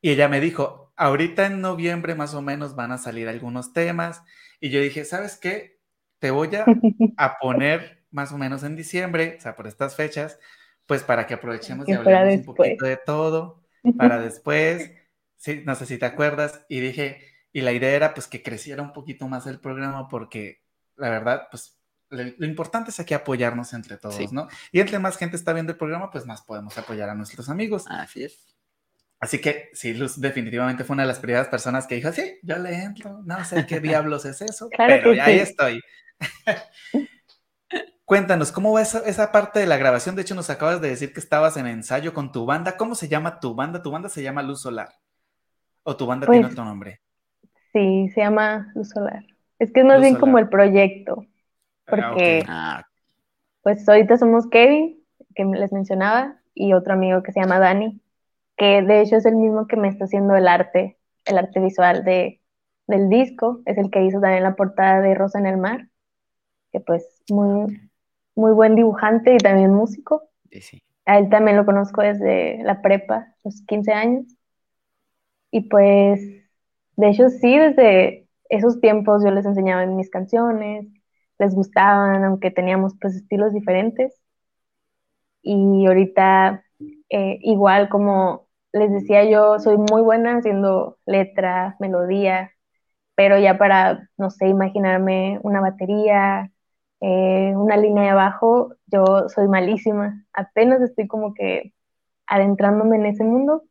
[0.00, 4.22] y ella me dijo, ahorita en noviembre más o menos van a salir algunos temas
[4.60, 5.78] y yo dije, ¿sabes qué?
[6.20, 6.64] Te voy a,
[7.18, 10.38] a poner más o menos en diciembre, o sea, por estas fechas,
[10.86, 13.62] pues para que aprovechemos y hablemos un poquito de todo,
[13.98, 14.90] para después,
[15.36, 17.20] sí, no sé si te acuerdas, y dije,
[17.52, 20.65] y la idea era pues que creciera un poquito más el programa porque
[20.96, 21.76] la verdad, pues
[22.08, 24.48] lo, importante es aquí apoyarnos entre todos, ¿no?
[24.70, 27.84] Y entre más gente está viendo el programa, pues más podemos apoyar a nuestros amigos.
[27.88, 28.56] Así es.
[29.18, 32.58] Así que sí, Luz definitivamente fue una de las primeras personas que dijo, sí, yo
[32.58, 35.80] le entro, no sé qué diablos es eso, pero ya ahí estoy.
[38.04, 40.14] Cuéntanos, ¿cómo va esa, esa, parte de la grabación?
[40.14, 42.76] De hecho, nos acabas de decir que estabas en ensayo con tu banda.
[42.76, 43.82] ¿Cómo se llama tu banda?
[43.82, 44.90] ¿Tu banda se llama Luz Solar?
[45.82, 47.00] ¿O tu banda tiene Pues, otro nombre?
[47.72, 49.24] Sí, se llama Luz Solar.
[49.58, 50.20] Es que es más Luz bien Solar.
[50.20, 51.26] como el proyecto,
[51.86, 52.44] Ah, porque.
[52.48, 52.84] Ah,
[53.62, 55.02] pues ahorita somos Kevin,
[55.34, 58.00] que les mencionaba, y otro amigo que se llama Dani,
[58.56, 62.04] que de hecho es el mismo que me está haciendo el arte, el arte visual
[62.04, 62.40] de,
[62.86, 65.88] del disco, es el que hizo también la portada de Rosa en el Mar,
[66.72, 67.90] que pues muy,
[68.34, 70.22] muy buen dibujante y también músico.
[70.50, 70.82] sí, sí.
[71.04, 74.24] A él también lo conozco desde la prepa, los 15 años.
[75.50, 76.20] Y pues,
[76.96, 80.86] de hecho, sí, desde esos tiempos yo les enseñaba mis canciones,
[81.38, 84.20] les gustaban, aunque teníamos pues estilos diferentes.
[85.42, 86.64] Y ahorita,
[87.10, 92.52] eh, igual como les decía yo, soy muy buena haciendo letra, melodía,
[93.16, 96.52] pero ya para, no sé, imaginarme una batería,
[97.00, 100.26] eh, una línea de abajo, yo soy malísima.
[100.34, 101.74] Apenas estoy como que
[102.26, 103.64] adentrándome en ese mundo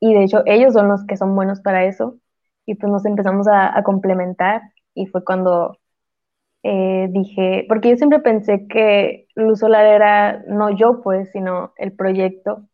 [0.00, 2.18] y de hecho ellos son los que son buenos para eso
[2.66, 4.62] y pues nos empezamos a, complementar
[4.94, 5.78] y fue cuando
[6.62, 11.92] eh, dije, porque yo siempre pensé que Luz Solar era no yo pues, sino el
[11.94, 12.68] proyecto.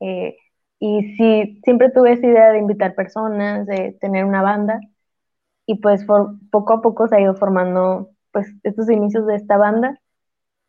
[0.00, 0.36] Eh,
[0.80, 4.80] y sí, siempre tuve esa idea de invitar personas, de tener una banda
[5.66, 10.00] y pues poco a poco se ha ido formando pues estos inicios de esta banda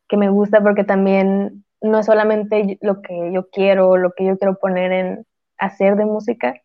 [0.07, 4.37] que me gusta porque también no es solamente lo que yo quiero, lo que yo
[4.37, 6.55] quiero poner en hacer de música,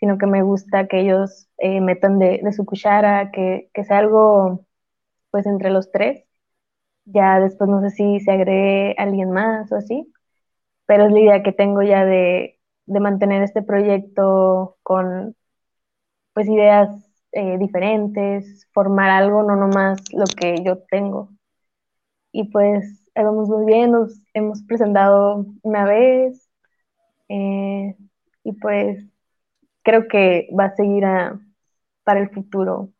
[0.00, 4.66] sino que me gusta que ellos eh, metan de, su cuchara, que, sea algo
[5.30, 6.24] pues entre los tres.
[7.06, 10.12] Ya después no sé si se agregue alguien más o así,
[10.86, 15.36] pero es la idea que tengo ya de, de mantener este proyecto con
[16.34, 16.90] pues ideas
[17.32, 21.30] eh, diferentes, formar algo, no nomás lo que yo tengo.
[22.32, 26.48] Y pues vamos muy bien, nos hemos presentado una vez
[27.28, 27.96] eh,
[28.44, 29.04] y pues
[29.82, 31.04] creo que va a seguir
[32.04, 32.90] para el futuro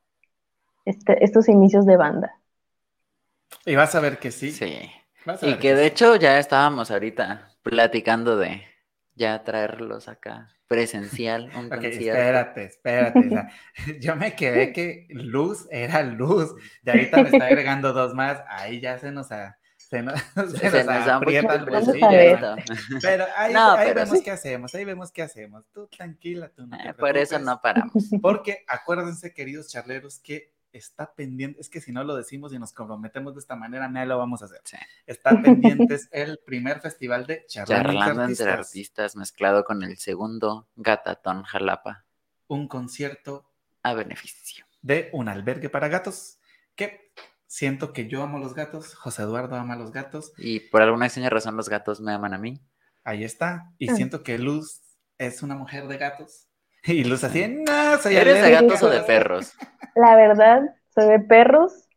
[0.85, 2.35] este, estos inicios de banda.
[3.67, 4.53] Y vas a ver que sí.
[4.53, 4.91] Sí.
[5.43, 8.63] Y que, de hecho ya estábamos ahorita platicando de
[9.15, 13.29] ya traerlos acá presencial, un Espérate, espérate.
[14.01, 16.55] yo me quedé que luz era luz.
[16.85, 18.43] Y ahorita me está agregando dos más.
[18.49, 19.59] Ahí ya se nos, ha,
[19.91, 22.57] se nos, aprieta el bolsillo.
[23.03, 25.65] Pero ahí, vemos qué hacemos, ahí vemos qué hacemos.
[25.73, 26.77] Tú tranquila, tú no.
[26.77, 27.93] Eh, por eso no paramos.
[28.23, 32.73] Porque acuérdense, queridos charleros, que está pendiente, es que si no lo decimos y nos
[32.73, 34.61] comprometemos de esta manera, no lo vamos a hacer.
[35.07, 39.17] Está pendiente es el primer festival de charlando, entre, artistas.
[39.17, 42.05] mezclado con el segundo Gatatón Jalapa.
[42.47, 43.51] Un concierto
[43.83, 46.39] a beneficio de un albergue para gatos
[46.77, 47.10] que
[47.51, 50.33] siento que yo amo los gatos, José Eduardo ama los gatos.
[50.39, 52.63] Y por alguna extraña razón los gatos me aman a mí.
[53.03, 53.73] Ahí está.
[53.77, 53.95] Y ah.
[53.97, 54.83] siento que Luz
[55.19, 56.47] es una mujer de gatos.
[56.85, 59.53] Y Luz así, no, soy ¿Eres de gatos o de perros?
[59.95, 60.63] La verdad,
[60.95, 61.89] soy de perros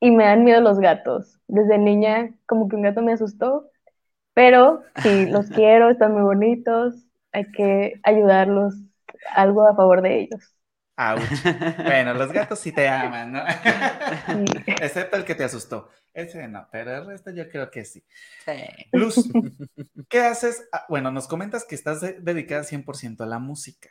[0.00, 1.38] y me dan miedo los gatos.
[1.46, 3.70] Desde niña, como que un gato me asustó,
[4.34, 6.94] pero sí, los quiero, están muy bonitos,
[7.30, 8.74] hay que ayudarlos,
[9.36, 10.56] algo a favor de ellos.
[11.84, 13.42] Bueno, los gatos sí te aman, ¿no?
[14.66, 15.88] Excepto el que te asustó.
[16.14, 18.04] Ese no, pero el resto yo creo que sí.
[18.92, 19.28] Luz,
[20.08, 20.68] ¿qué haces?
[20.72, 23.90] Ah, bueno, nos comentas que estás dedicada 100% a la música,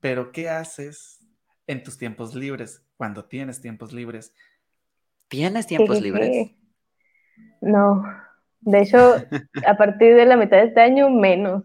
[0.00, 1.24] pero ¿qué haces
[1.66, 4.34] en tus tiempos libres, cuando tienes tiempos libres.
[5.28, 6.50] ¿Tienes tiempos libres?
[7.60, 8.04] No,
[8.60, 9.16] de hecho,
[9.66, 11.64] a partir de la mitad de este año, menos.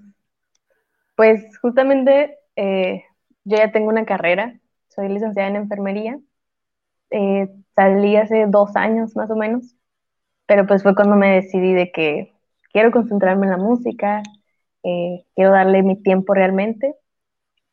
[1.15, 3.03] Pues justamente eh,
[3.43, 6.19] yo ya tengo una carrera, soy licenciada en enfermería,
[7.11, 9.75] eh, salí hace dos años más o menos,
[10.47, 12.33] pero pues fue cuando me decidí de que
[12.73, 14.23] quiero concentrarme en la música,
[14.83, 16.95] eh, quiero darle mi tiempo realmente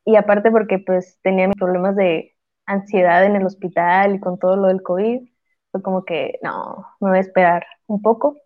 [0.04, 2.34] y aparte porque pues tenía mis problemas de
[2.66, 5.20] ansiedad en el hospital y con todo lo del COVID,
[5.72, 8.36] fue como que no, me voy a esperar un poco,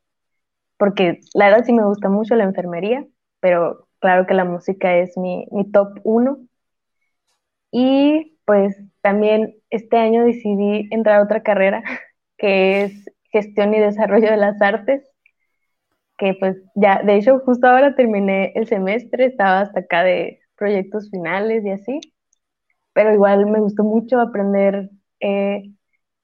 [0.79, 3.07] porque la verdad sí me gusta mucho la enfermería,
[3.41, 6.39] pero claro que la música es mi, mi top uno.
[7.71, 11.83] Y pues también este año decidí entrar a otra carrera
[12.39, 15.03] que es gestión y desarrollo de las artes,
[16.19, 21.11] que pues ya, de hecho justo ahora terminé el semestre, estaba hasta acá de proyectos
[21.11, 22.01] finales y así,
[22.93, 25.71] pero igual me gustó mucho aprender eh,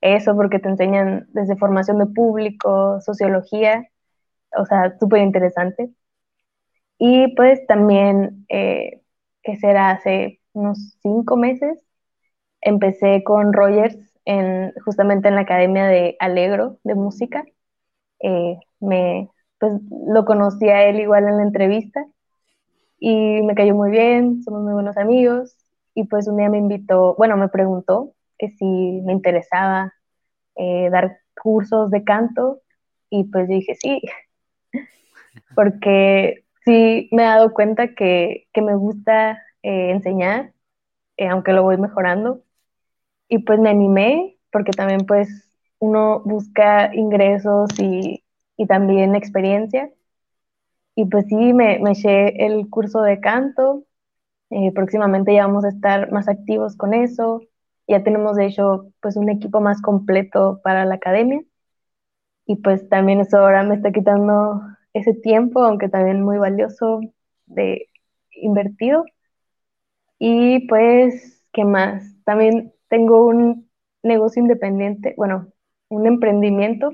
[0.01, 3.89] eso porque te enseñan desde formación de público, sociología,
[4.57, 5.91] o sea, súper interesante.
[6.99, 9.03] Y pues también, eh,
[9.43, 11.85] que será hace unos cinco meses,
[12.61, 17.45] empecé con Rogers en, justamente en la Academia de Alegro de Música.
[18.21, 19.73] Eh, me, pues
[20.09, 22.05] lo conocí a él igual en la entrevista
[22.99, 25.57] y me cayó muy bien, somos muy buenos amigos
[25.95, 28.65] y pues un día me invitó, bueno, me preguntó que si
[29.05, 29.93] me interesaba
[30.57, 32.61] eh, dar cursos de canto
[33.11, 34.01] y pues dije sí,
[35.55, 40.53] porque sí me he dado cuenta que, que me gusta eh, enseñar,
[41.19, 42.43] eh, aunque lo voy mejorando
[43.29, 45.29] y pues me animé porque también pues
[45.81, 48.25] uno busca ingresos y,
[48.59, 49.91] y también experiencia
[50.95, 53.85] y pues sí, me, me eché el curso de canto.
[54.51, 57.43] Eh, próximamente ya vamos a estar más activos con eso.
[57.89, 61.43] Ya tenemos, de hecho, pues un equipo más completo para la academia.
[62.47, 64.63] Y pues también eso ahora me está quitando
[64.95, 67.01] ese tiempo, aunque también muy valioso
[67.47, 67.89] de
[68.33, 69.05] invertido.
[70.19, 72.05] Y pues, ¿qué más?
[72.25, 73.71] También tengo un
[74.03, 75.53] negocio independiente, bueno,
[75.89, 76.91] un emprendimiento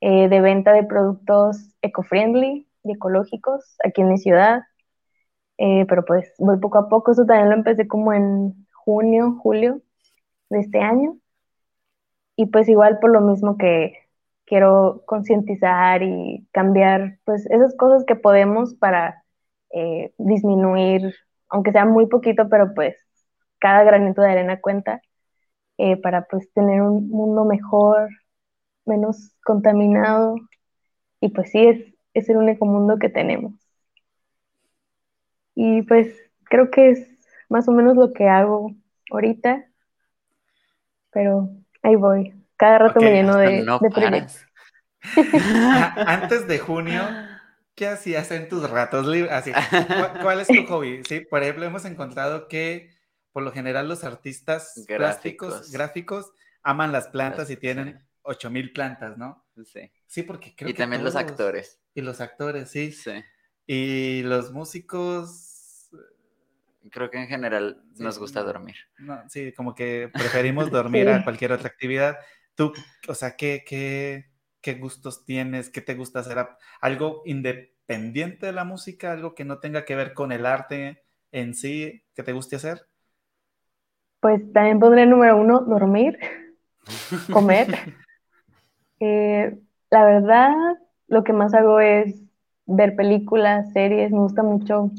[0.00, 4.62] eh, de venta de productos eco-friendly y ecológicos aquí en mi ciudad.
[5.58, 9.82] Eh, pero pues voy poco a poco, eso también lo empecé como en junio, julio
[10.50, 11.18] de este año.
[12.36, 13.94] Y pues igual por lo mismo que
[14.44, 19.24] quiero concientizar y cambiar pues esas cosas que podemos para
[19.70, 21.14] eh, disminuir,
[21.48, 22.96] aunque sea muy poquito, pero pues
[23.58, 25.00] cada granito de arena cuenta
[25.78, 28.08] eh, para pues tener un mundo mejor,
[28.84, 30.36] menos contaminado
[31.20, 33.54] y pues sí, es, es el único mundo que tenemos.
[35.54, 37.08] Y pues creo que es
[37.48, 38.72] más o menos lo que hago
[39.10, 39.66] ahorita,
[41.10, 41.48] pero
[41.82, 42.34] ahí voy.
[42.56, 44.46] Cada rato me lleno de, proyectos.
[45.96, 47.02] Antes de junio,
[47.76, 49.30] ¿qué hacías en tus ratos libres?
[49.32, 49.52] Así,
[50.22, 51.02] ¿cuál, es tu hobby?
[51.06, 52.90] Sí, por ejemplo, hemos encontrado que
[53.32, 59.46] por lo general los artistas plásticos, gráficos, aman las plantas y tienen 8000 plantas, ¿no?
[59.64, 59.92] Sí.
[60.06, 61.80] Sí, porque creo y también los actores.
[61.94, 62.92] Y los actores, sí.
[62.92, 63.22] Sí.
[63.66, 65.90] Y los músicos.
[66.90, 68.76] Creo que en general nos gusta dormir.
[68.98, 72.16] No, sí, como que preferimos dormir a cualquier otra actividad.
[72.54, 72.72] Tú,
[73.06, 74.30] o sea, ¿qué, qué,
[74.66, 75.70] qué gustos tienes?
[75.70, 76.44] ¿Qué te gusta hacer?
[76.80, 79.12] ¿Algo independiente de la música?
[79.12, 82.80] ¿Algo que no tenga que ver con el arte en sí que te guste hacer?
[84.18, 86.18] Pues también pondré número uno, dormir,
[87.32, 87.68] comer.
[88.98, 89.56] Eh,
[89.88, 90.52] la verdad,
[91.06, 92.24] lo que más hago es
[92.64, 94.90] ver películas, series, me gusta mucho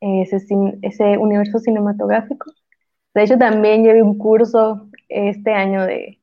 [0.00, 0.36] ese,
[0.82, 2.52] ese universo cinematográfico.
[3.14, 6.20] De hecho, también llevé un curso este año de,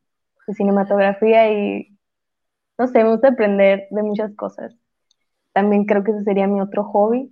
[0.53, 1.96] cinematografía y,
[2.77, 4.75] no sé, me gusta aprender de muchas cosas.
[5.53, 7.29] También creo que ese sería mi otro hobby.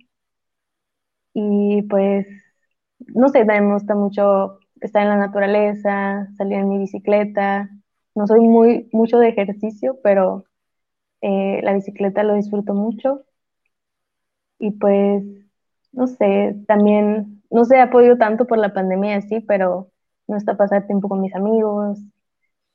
[1.34, 2.26] Y pues,
[3.14, 7.70] no sé, también me gusta mucho estar en la naturaleza, salir en mi bicicleta.
[8.14, 10.46] No soy muy mucho de ejercicio, pero
[11.22, 13.24] eh, la bicicleta lo disfruto mucho.
[14.58, 15.22] Y pues,
[15.92, 19.90] no sé, también, no se ha podido tanto por la pandemia así, pero
[20.26, 21.98] me gusta pasar tiempo con mis amigos,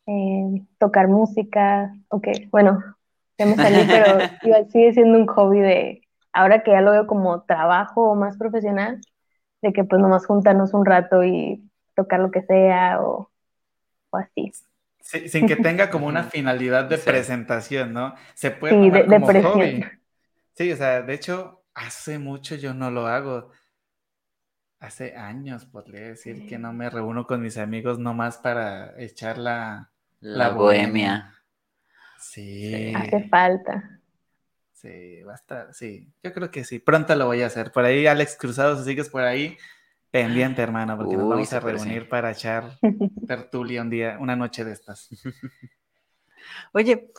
[0.08, 2.84] eh, tocar música, ok, bueno,
[3.38, 6.02] ya me salí, pero igual sigue siendo un hobby de,
[6.34, 8.99] ahora que ya lo veo como trabajo más profesional,
[9.62, 11.64] de que pues nomás juntarnos un rato y
[11.95, 13.30] tocar lo que sea o,
[14.10, 14.52] o así
[15.02, 18.16] sin que tenga como una finalidad de presentación, ¿no?
[18.34, 19.84] Se puede sí, de, como hobby.
[20.54, 23.52] Sí, o sea, de hecho, hace mucho yo no lo hago.
[24.80, 29.91] Hace años podría decir que no me reúno con mis amigos nomás para echar la,
[30.22, 31.34] la, bohemia.
[32.20, 32.94] Sí.
[32.96, 34.00] Hace falta.
[34.72, 36.80] Sí, va a estar, sí, yo creo que sí.
[36.80, 37.72] Pronto lo voy a hacer.
[37.72, 39.58] Por ahí, Alex Cruzado, si sigues por ahí,
[40.12, 42.78] Pendiente, hermano, porque nos vamos a reunir para echar
[43.28, 45.08] tertulia un día, una noche de estas.
[46.74, 47.14] Oye,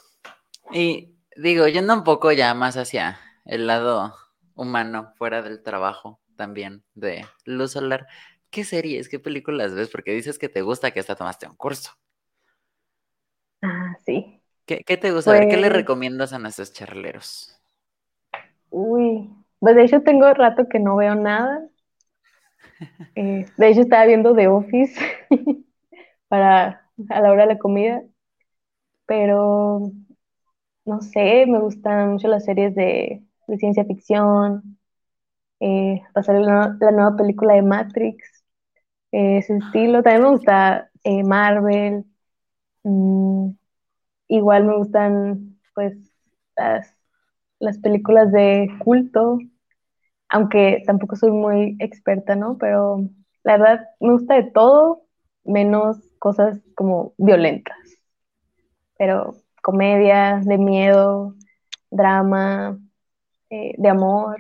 [0.73, 4.15] y digo, yendo un poco ya más hacia el lado
[4.55, 8.07] humano, fuera del trabajo también de luz solar,
[8.51, 9.89] ¿qué series, qué películas ves?
[9.89, 11.93] Porque dices que te gusta que hasta tomaste un curso.
[13.93, 14.41] Ah, sí.
[14.65, 15.39] ¿Qué, te gusta?
[15.41, 17.61] ¿Qué le pues recomiendas a nuestros charleros?
[18.71, 21.67] Uy, pues de hecho tengo rato que no veo nada.
[23.15, 24.99] Eh, de hecho, estaba viendo The Office
[26.29, 28.03] para a la hora de la comida,
[29.05, 29.93] pero
[30.87, 33.23] no sé, me gustan mucho las series de,
[33.59, 34.79] ciencia ficción.
[35.61, 38.45] Eh, pasar la, nueva película de Matrix,
[39.13, 40.03] eh, ese estilo.
[40.03, 42.07] También me gusta Marvel.
[42.85, 43.51] Mm,
[44.37, 45.97] igual me gustan, pues,
[46.57, 46.95] las,
[47.59, 49.39] las películas de culto
[50.33, 52.57] aunque tampoco soy muy experta, ¿no?
[52.57, 53.07] Pero
[53.45, 55.03] la verdad me gusta de todo,
[55.45, 57.77] menos cosas como violentas.
[58.97, 61.35] Pero comedia, de miedo,
[61.91, 62.79] drama,
[63.51, 64.39] eh, de amor,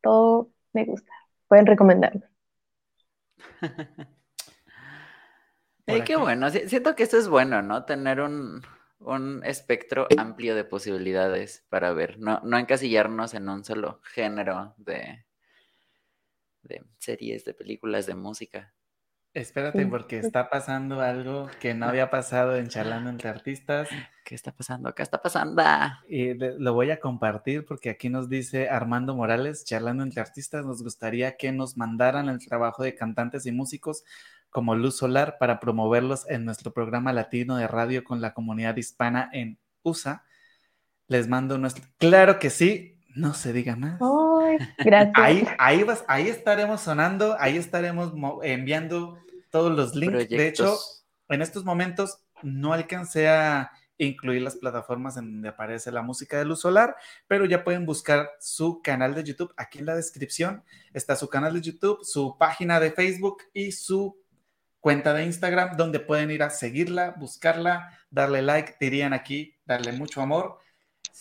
[0.00, 1.10] todo me gusta.
[1.48, 2.22] Pueden recomendarme.
[6.06, 6.50] qué bueno.
[6.50, 7.84] Siento que esto es bueno, ¿no?
[7.84, 8.62] Tener un,
[8.98, 15.24] un espectro amplio de posibilidades para ver, no, no encasillarnos en un solo género de,
[16.62, 18.72] de series, de películas, de música.
[19.36, 23.86] Espérate, porque está pasando algo que no había pasado en Charlando entre Artistas.
[24.24, 24.94] ¿Qué está pasando?
[24.94, 25.62] ¿Qué está pasando?
[26.08, 30.82] Y lo voy a compartir porque aquí nos dice Armando Morales, Charlando entre Artistas, nos
[30.82, 34.04] gustaría que nos mandaran el trabajo de cantantes y músicos
[34.50, 39.28] como Luz Solar para promoverlos en nuestro programa latino de radio con la comunidad hispana
[39.32, 40.24] en USA.
[41.08, 41.84] Les mando nuestro...
[41.98, 43.98] Claro que sí, no se diga más.
[44.78, 45.12] gracias.
[45.14, 49.18] Ahí, ahí, vas, ahí estaremos sonando, ahí estaremos enviando
[49.50, 50.28] todos los links.
[50.28, 50.76] De hecho,
[51.28, 56.44] en estos momentos no alcancé a incluir las plataformas en donde aparece la música de
[56.44, 59.54] Luz Solar, pero ya pueden buscar su canal de YouTube.
[59.56, 64.18] Aquí en la descripción está su canal de YouTube, su página de Facebook y su
[64.86, 70.22] cuenta de Instagram, donde pueden ir a seguirla, buscarla, darle like, dirían aquí, darle mucho
[70.22, 70.60] amor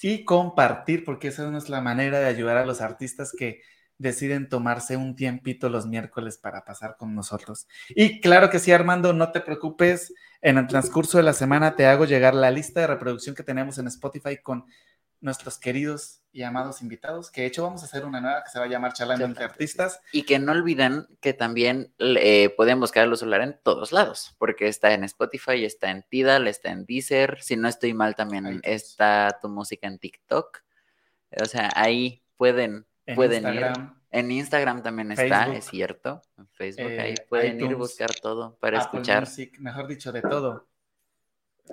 [0.03, 3.61] y compartir, porque esa es la manera de ayudar a los artistas que
[3.97, 7.67] deciden tomarse un tiempito los miércoles para pasar con nosotros.
[7.89, 10.13] Y claro que sí, Armando, no te preocupes,
[10.43, 13.79] en el transcurso de la semana te hago llegar la lista de reproducción que tenemos
[13.79, 14.65] en Spotify con
[15.25, 18.59] nuestros queridos y amados invitados, que de hecho vamos a hacer una nueva que se
[18.59, 19.99] va a llamar Charlando entre Artistas.
[20.11, 24.67] Y que no olviden que también eh, pueden buscar a Solar en todos lados, porque
[24.67, 29.39] está en Spotify, está en Tidal, está en Deezer, si no estoy mal también está
[29.41, 30.59] tu música en TikTok,
[31.41, 34.05] o sea, ahí pueden en pueden Instagram, ir.
[34.11, 36.21] En Instagram también está, es cierto.
[36.37, 39.27] En Facebook, ahí eh, pueden ir a buscar todo para escuchar.
[39.59, 40.67] mejor dicho, de todo.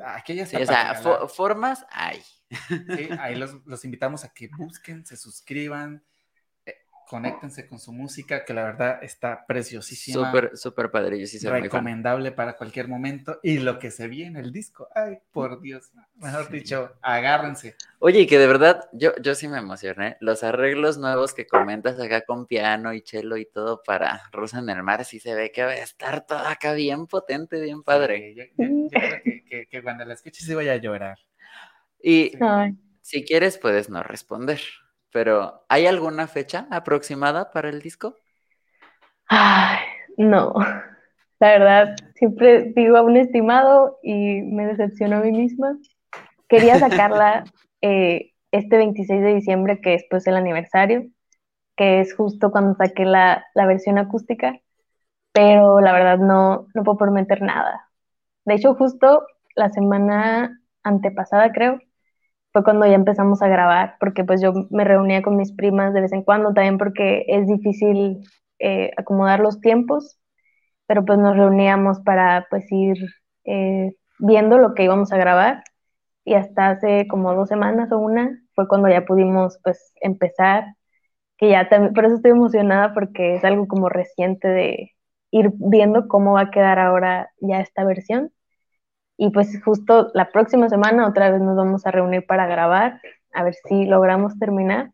[0.04, 0.94] Aquí ya o sea,
[1.28, 2.22] formas hay.
[2.68, 6.02] Sí, ahí los, los invitamos a que busquen, se suscriban,
[7.12, 10.30] conéctense con su música, que la verdad está preciosísima.
[10.30, 13.38] Súper, súper padre, yo sí soy Recomendable para cualquier momento.
[13.42, 17.76] Y lo que se viene el disco, ay, por Dios, mejor dicho, agárrense.
[17.98, 20.16] Oye, y que de verdad, yo, yo sí me emocioné.
[20.20, 24.70] Los arreglos nuevos que comentas acá con piano y cello y todo para Rosa en
[24.70, 28.34] el Mar, sí se ve que va a estar todo acá bien potente, bien padre.
[28.34, 31.18] yo, creo que, que, cuando la escuches sí voy a llorar.
[32.02, 32.32] Y
[33.00, 34.60] si quieres, puedes no responder.
[35.12, 38.16] Pero, ¿hay alguna fecha aproximada para el disco?
[39.28, 39.78] Ay,
[40.16, 40.54] no.
[41.38, 45.76] La verdad, siempre digo a un estimado y me decepciono a mí misma.
[46.48, 47.44] Quería sacarla
[47.82, 51.06] eh, este 26 de diciembre, que es pues el aniversario,
[51.76, 54.60] que es justo cuando saqué la, la versión acústica,
[55.32, 57.88] pero la verdad no, no puedo prometer nada.
[58.44, 61.80] De hecho, justo la semana antepasada, creo,
[62.52, 66.02] fue cuando ya empezamos a grabar, porque pues yo me reunía con mis primas de
[66.02, 68.20] vez en cuando, también porque es difícil
[68.58, 70.18] eh, acomodar los tiempos,
[70.86, 72.96] pero pues nos reuníamos para pues ir
[73.44, 75.64] eh, viendo lo que íbamos a grabar.
[76.24, 80.64] Y hasta hace como dos semanas o una fue cuando ya pudimos pues empezar,
[81.38, 84.92] que ya también, por eso estoy emocionada porque es algo como reciente de
[85.32, 88.32] ir viendo cómo va a quedar ahora ya esta versión
[89.22, 93.00] y pues justo la próxima semana otra vez nos vamos a reunir para grabar,
[93.32, 94.90] a ver si logramos terminar.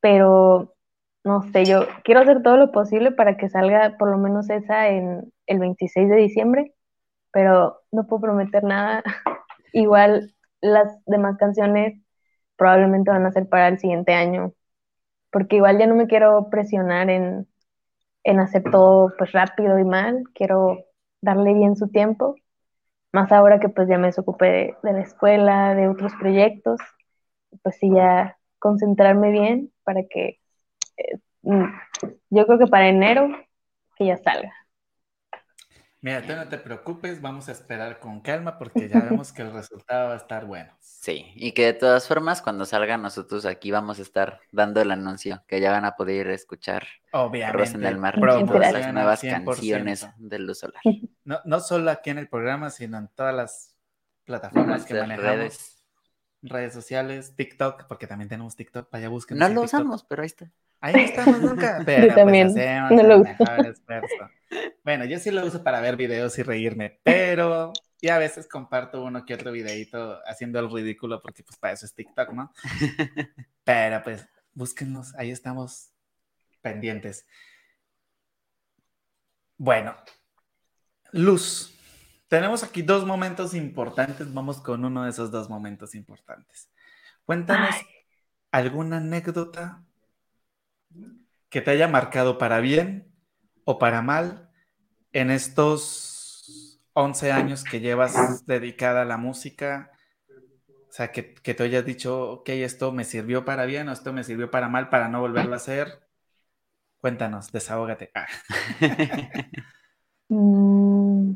[0.00, 0.74] Pero
[1.22, 4.88] no sé, yo quiero hacer todo lo posible para que salga por lo menos esa
[4.88, 6.74] en el 26 de diciembre,
[7.30, 9.04] pero no puedo prometer nada.
[9.72, 12.02] Igual las demás canciones
[12.56, 14.54] probablemente van a ser para el siguiente año,
[15.30, 17.46] porque igual ya no me quiero presionar en,
[18.24, 20.78] en hacer todo pues rápido y mal, quiero
[21.22, 22.34] darle bien su tiempo
[23.12, 26.80] más ahora que pues ya me desocupé de, la escuela, de otros proyectos,
[27.62, 30.40] pues sí ya concentrarme bien para que
[30.96, 31.64] eh, mm,
[32.30, 33.28] yo creo que para enero
[33.96, 34.52] que ya salga.
[36.02, 39.52] Mira, tú no te preocupes, vamos a esperar con calma porque ya vemos que el
[39.52, 40.72] resultado va a estar bueno.
[40.80, 44.90] Sí, y que de todas formas, cuando salga nosotros aquí vamos a estar dando el
[44.90, 50.38] anuncio, que ya van a poder escuchar Obviamente, en el Mar, las nuevas canciones de
[50.38, 50.82] Luz Solar.
[51.22, 53.76] No, no solo aquí en el programa, sino en todas las
[54.24, 55.36] plataformas que manejamos.
[55.36, 55.84] Redes.
[56.42, 59.38] redes sociales, TikTok, porque también tenemos TikTok, para allá busquen.
[59.38, 60.50] No lo usamos, pero ahí está.
[60.80, 61.82] Ahí no estamos nunca.
[61.86, 63.30] Pero, yo también, pues, no lo uso.
[64.84, 69.02] Bueno, yo sí lo uso para ver videos y reírme, pero y a veces comparto
[69.02, 72.52] uno que otro videito haciendo el ridículo porque pues para eso es TikTok, ¿no?
[73.64, 75.92] Pero pues búsquenlos, ahí estamos
[76.62, 77.26] pendientes.
[79.58, 79.94] Bueno,
[81.12, 81.76] Luz,
[82.28, 86.70] tenemos aquí dos momentos importantes, vamos con uno de esos dos momentos importantes.
[87.26, 87.74] Cuéntanos
[88.50, 89.84] alguna anécdota
[91.50, 93.09] que te haya marcado para bien
[93.64, 94.50] o para mal
[95.12, 99.92] en estos 11 años que llevas dedicada a la música?
[100.88, 104.12] O sea, que, que te hayas dicho, ok, esto me sirvió para bien o esto
[104.12, 106.00] me sirvió para mal para no volverlo a hacer.
[107.00, 108.10] Cuéntanos, desahógate.
[108.14, 108.26] Ah.
[110.32, 111.34] Mm,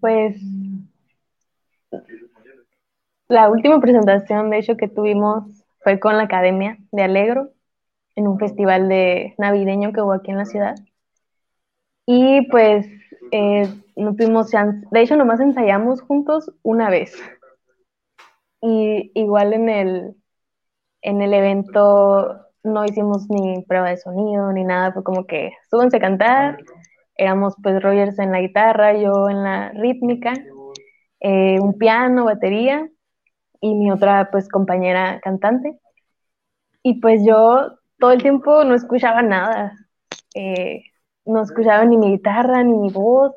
[0.00, 0.36] pues
[3.28, 5.44] la última presentación, de hecho, que tuvimos
[5.84, 7.52] fue con la Academia de Alegro
[8.16, 10.74] en un festival de navideño que hubo aquí en la ciudad.
[12.06, 12.86] Y pues
[13.30, 17.14] eh, no tuvimos chance, de hecho nomás ensayamos juntos una vez.
[18.60, 20.16] Y igual en el,
[21.02, 25.96] en el evento no hicimos ni prueba de sonido ni nada, fue como que súbanse
[25.96, 26.58] a cantar
[27.16, 30.34] éramos pues Rogers en la guitarra, yo en la rítmica,
[31.20, 32.88] eh, un piano, batería
[33.60, 35.78] y mi otra pues compañera cantante.
[36.82, 39.74] Y pues yo todo el tiempo no escuchaba nada,
[40.34, 40.82] eh,
[41.24, 43.32] no escuchaba ni mi guitarra ni mi voz,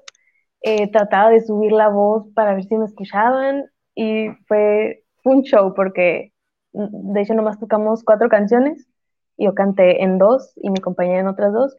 [0.61, 5.76] eh, trataba de subir la voz para ver si me escuchaban y fue un show
[5.76, 6.34] porque
[6.74, 8.88] de hecho nomás tocamos cuatro canciones,
[9.38, 11.78] yo canté en dos y mi compañera en otras dos.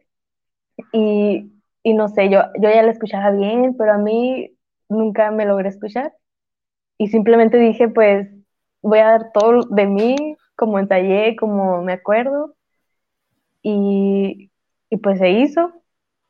[0.93, 1.51] Y,
[1.83, 4.57] y no sé, yo, yo ya la escuchaba bien, pero a mí
[4.87, 6.13] nunca me logré escuchar.
[6.97, 8.29] Y simplemente dije pues
[8.81, 10.15] voy a dar todo de mí
[10.55, 12.56] como ensayé, como me acuerdo
[13.61, 14.51] y,
[14.89, 15.73] y pues se hizo,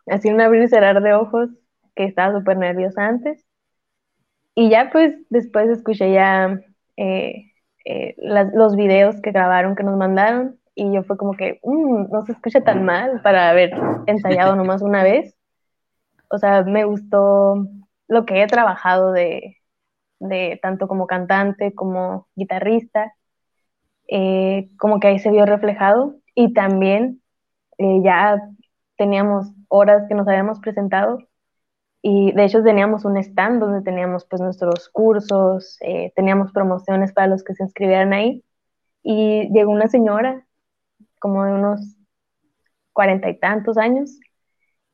[0.08, 1.50] así un abrir y cerrar de ojos
[1.96, 3.46] que estaba súper nerviosa antes.
[4.56, 6.60] Y ya pues después escuché ya
[6.98, 7.52] eh,
[7.86, 8.16] eh,
[8.54, 12.34] los videos que grabaron, que nos mandaron, y yo fue como que, mm, no se
[12.34, 13.72] escucha tan mal para haber
[14.08, 15.36] ensayado nomás una vez.
[16.30, 17.68] O sea, me gustó
[18.08, 19.58] lo que he trabajado de,
[20.20, 23.14] de tanto como cantante como guitarrista,
[24.08, 27.22] eh, como que ahí se vio reflejado y también
[27.80, 28.40] ya
[28.96, 31.18] teníamos horas que nos habíamos presentado
[32.04, 37.28] y de hecho teníamos un stand donde teníamos pues nuestros cursos, eh, teníamos promociones para
[37.28, 38.44] los que se inscribieran ahí.
[39.04, 40.46] Y llegó una señora,
[41.20, 41.98] como de unos
[42.94, 44.20] cuarenta y tantos años,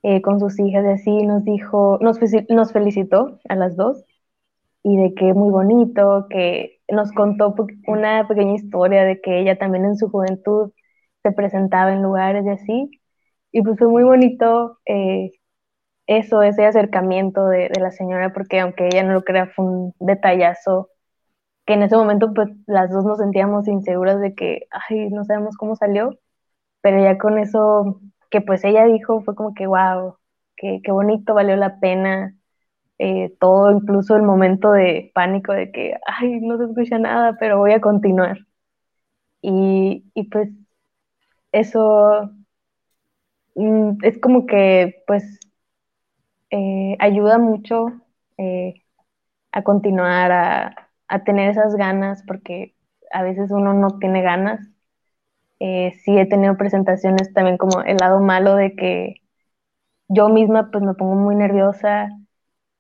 [0.04, 2.20] eh, con sus hijas y así, nos dijo, nos,
[2.50, 4.04] nos felicitó a las dos
[4.82, 7.54] y de que muy bonito, que nos contó
[7.88, 10.72] una pequeña historia de que ella también en su juventud
[11.24, 12.92] se presentaba en lugares y así.
[13.52, 15.32] Y pues fue muy bonito eh,
[16.08, 20.90] eso, ese acercamiento de, la señora, porque aunque ella no lo crea, fue un detallazo
[21.66, 25.58] que en ese momento pues las dos nos sentíamos inseguras de que, ay, no sabemos
[25.58, 26.12] cómo salió,
[26.82, 28.02] pero ya con eso
[28.32, 30.18] que pues ella dijo fue como que, wow,
[30.58, 32.36] qué, bonito, valió la pena
[33.00, 37.60] eh, todo, incluso el momento de pánico de que, ay, no se escucha nada, pero
[37.60, 38.40] voy a continuar.
[39.42, 40.50] Y, y pues
[41.54, 42.30] eso
[43.56, 45.40] mm, es como que pues
[46.52, 47.88] eh, ayuda mucho
[48.38, 48.84] eh,
[49.52, 52.76] a continuar, a, tener esas ganas, porque
[53.12, 54.68] a veces uno no tiene ganas.
[55.60, 59.16] Eh, sí he tenido presentaciones también como el lado malo de que
[60.10, 62.10] yo misma pues me pongo muy nerviosa,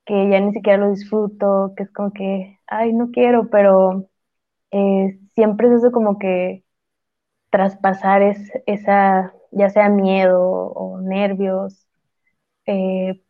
[0.05, 4.09] que ya ni siquiera lo disfruto, que es como que, ay, no quiero, pero
[5.35, 6.63] siempre es eso como que
[7.53, 11.87] traspasar es, esa, ya sea miedo o nervios,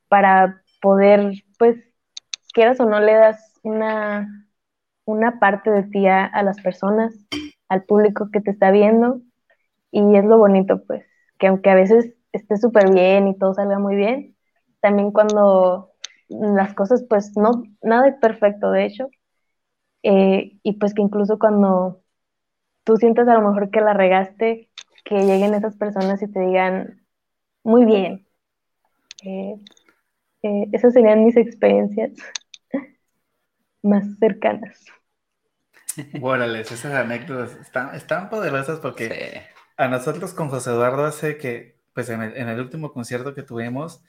[0.07, 1.75] para poder, pues,
[2.53, 4.47] quieras o no, le das una,
[5.03, 7.13] una parte de ti a, las personas,
[7.67, 9.19] al público que te está viendo,
[9.91, 11.05] y es lo bonito, pues,
[11.37, 14.37] que aunque a veces esté súper bien y todo salga muy bien,
[14.79, 15.91] también cuando
[16.29, 19.09] las cosas, pues, no, nada es perfecto, de hecho,
[20.03, 22.02] eh, y pues que incluso cuando
[22.83, 24.69] tú sientes a lo mejor que la regaste,
[25.03, 27.05] que lleguen esas personas y te digan,
[27.63, 28.27] muy bien,
[29.23, 29.55] eh,
[30.43, 32.11] eh, esas serían mis experiencias
[33.81, 34.85] más cercanas.
[36.21, 39.43] Órale, esas anécdotas están, están poderosas porque
[39.77, 44.03] a nosotros con José Eduardo hace que, pues en el, último concierto que tuvimos,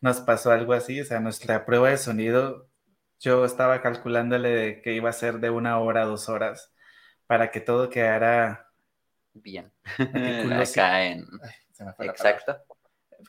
[0.00, 2.68] nos pasó algo así, o sea, nuestra prueba de sonido,
[3.18, 6.69] yo estaba calculándole que iba a ser de una hora a dos horas
[7.30, 8.72] para que todo quedara
[9.32, 9.70] bien.
[9.96, 11.24] Acá en...
[12.00, 12.58] Exacto.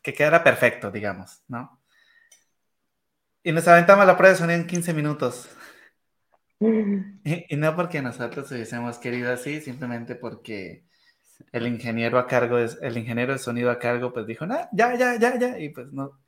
[0.01, 1.79] Que quedara perfecto, digamos, ¿no?
[3.43, 5.49] Y nos aventamos la prueba de sonido en 15 minutos.
[6.59, 10.83] Y, no porque nosotros hubiésemos querido así, simplemente porque
[11.51, 15.19] el ingeniero a cargo, el ingeniero de sonido a cargo, pues dijo, no, ya, ya,
[15.19, 15.59] ya, ya.
[15.59, 16.19] Y pues no,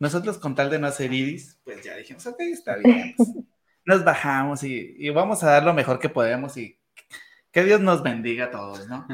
[0.00, 3.14] nosotros con tal de no hacer iris, pues ya dijimos, ok, está bien.
[3.16, 3.28] Pues,
[3.84, 6.79] nos bajamos y, vamos a dar lo mejor que podemos y
[7.50, 9.06] que Dios nos bendiga a todos, ¿no?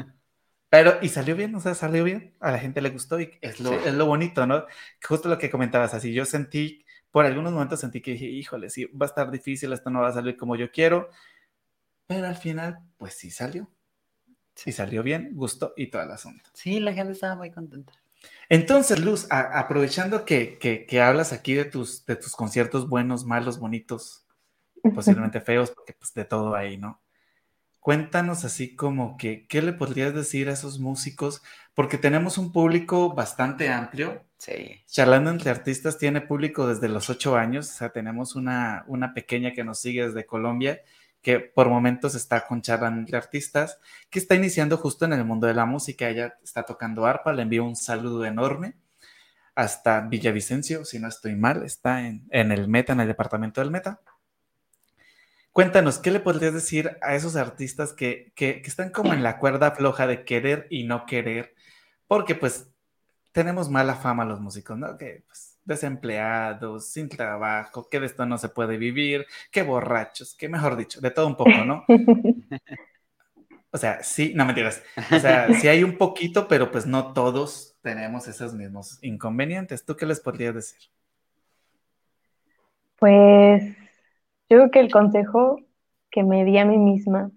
[0.69, 3.59] Pero, y salió bien, o sea, salió bien, a la gente le gustó y es
[3.59, 4.65] lo, es lo bonito, ¿no?
[5.01, 8.85] Justo lo que comentabas, así yo sentí por algunos momentos sentí que dije, híjole, sí,
[8.85, 11.09] va a estar difícil, esto no va a salir como yo quiero,
[12.05, 13.69] pero al final, pues sí salió.
[14.55, 16.49] Sí salió bien, gustó y todo el asunto.
[16.53, 17.93] Sí, la gente estaba muy contenta.
[18.49, 24.25] Entonces, Luz, aprovechando que, que, hablas aquí de tus, de tus conciertos buenos, malos, bonitos,
[24.95, 27.01] posiblemente feos, porque pues de todo ahí, ¿no?
[27.87, 31.41] Cuéntanos así como que, ¿qué le podrías decir a esos músicos?
[31.73, 34.25] Porque tenemos un público bastante amplio.
[34.37, 34.83] Sí.
[34.87, 39.53] Charlando entre artistas tiene público desde los ocho años, o sea, tenemos una, una pequeña
[39.53, 40.81] que nos sigue desde Colombia,
[41.21, 43.79] que por momentos está con charlando entre artistas,
[44.09, 46.09] que está iniciando justo en el mundo de la música.
[46.09, 48.75] Ella está tocando arpa, le envío un saludo enorme.
[49.55, 54.01] hasta Villavicencio, si no estoy mal, está en, el Meta, en el departamento del Meta.
[55.57, 59.71] Cuéntanos, ¿qué le podrías decir a esos artistas que, que, están como en la cuerda
[59.71, 61.55] floja de querer y no querer?
[62.05, 62.69] Porque pues
[63.31, 64.95] tenemos mala fama los músicos, ¿no?
[64.99, 70.47] Que pues desempleados, sin trabajo, que de esto no se puede vivir, que borrachos, que
[70.47, 71.83] mejor dicho, de todo un poco, ¿no?
[73.71, 74.83] O sea, sí, no mentiras.
[75.11, 79.83] O sea, sí hay un poquito, pero pues no todos tenemos esos mismos inconvenientes.
[79.83, 80.79] ¿Tú qué les podrías decir?
[82.97, 83.75] Pues
[84.49, 85.57] yo creo que el consejo
[86.11, 87.31] que me di a mí misma,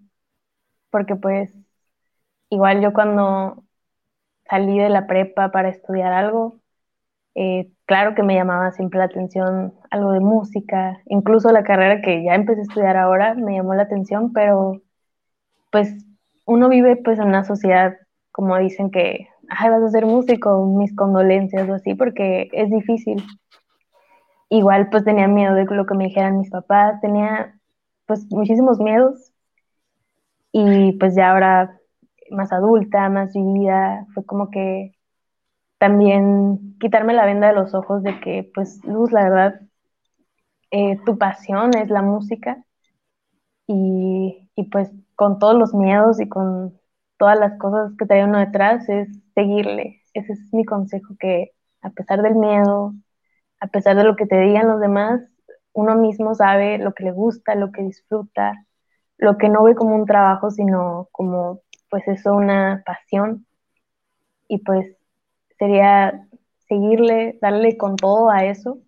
[0.90, 1.52] porque pues
[2.50, 3.64] igual yo cuando
[4.48, 6.58] salí de la prepa para estudiar algo,
[7.34, 12.24] eh, claro que me llamaba siempre la atención algo de música, incluso la carrera que
[12.24, 14.82] ya empecé a estudiar ahora me llamó la atención, pero
[15.70, 15.94] pues
[16.46, 17.96] uno vive pues en una sociedad,
[18.32, 23.24] como dicen que, ay, vas a ser músico, mis condolencias o así, porque es difícil.
[24.50, 27.58] Igual pues tenía miedo de lo que me dijeran mis papás, tenía
[28.06, 29.32] pues muchísimos miedos
[30.52, 31.78] y pues ya ahora
[32.30, 34.92] más adulta, más vivida, fue como que
[35.78, 39.60] también quitarme la venda de los ojos de que pues Luz, la verdad,
[40.70, 42.64] eh, tu pasión es la música
[43.66, 46.78] y, y pues con todos los miedos y con
[47.18, 50.02] todas las cosas que trae uno detrás, es seguirle.
[50.14, 52.94] Ese es mi consejo, que a pesar del miedo,
[53.60, 55.20] a pesar de lo que te digan los demás,
[55.72, 58.66] uno mismo sabe lo que le gusta, lo que disfruta,
[59.18, 63.46] lo que no ve como un trabajo, sino como, pues eso, una pasión.
[64.48, 64.96] Y pues
[65.58, 66.26] sería
[66.68, 68.78] seguirle, darle con todo a eso,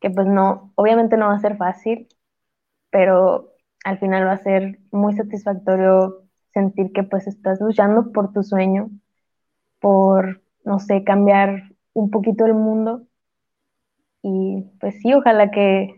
[0.00, 2.08] que pues no, obviamente no va a ser fácil,
[2.90, 3.52] pero
[3.84, 6.22] al final va a ser muy satisfactorio
[6.52, 8.90] sentir que pues estás luchando por tu sueño,
[9.80, 13.06] por, no sé, cambiar un poquito el mundo.
[14.26, 15.94] Y pues sí, ojalá que,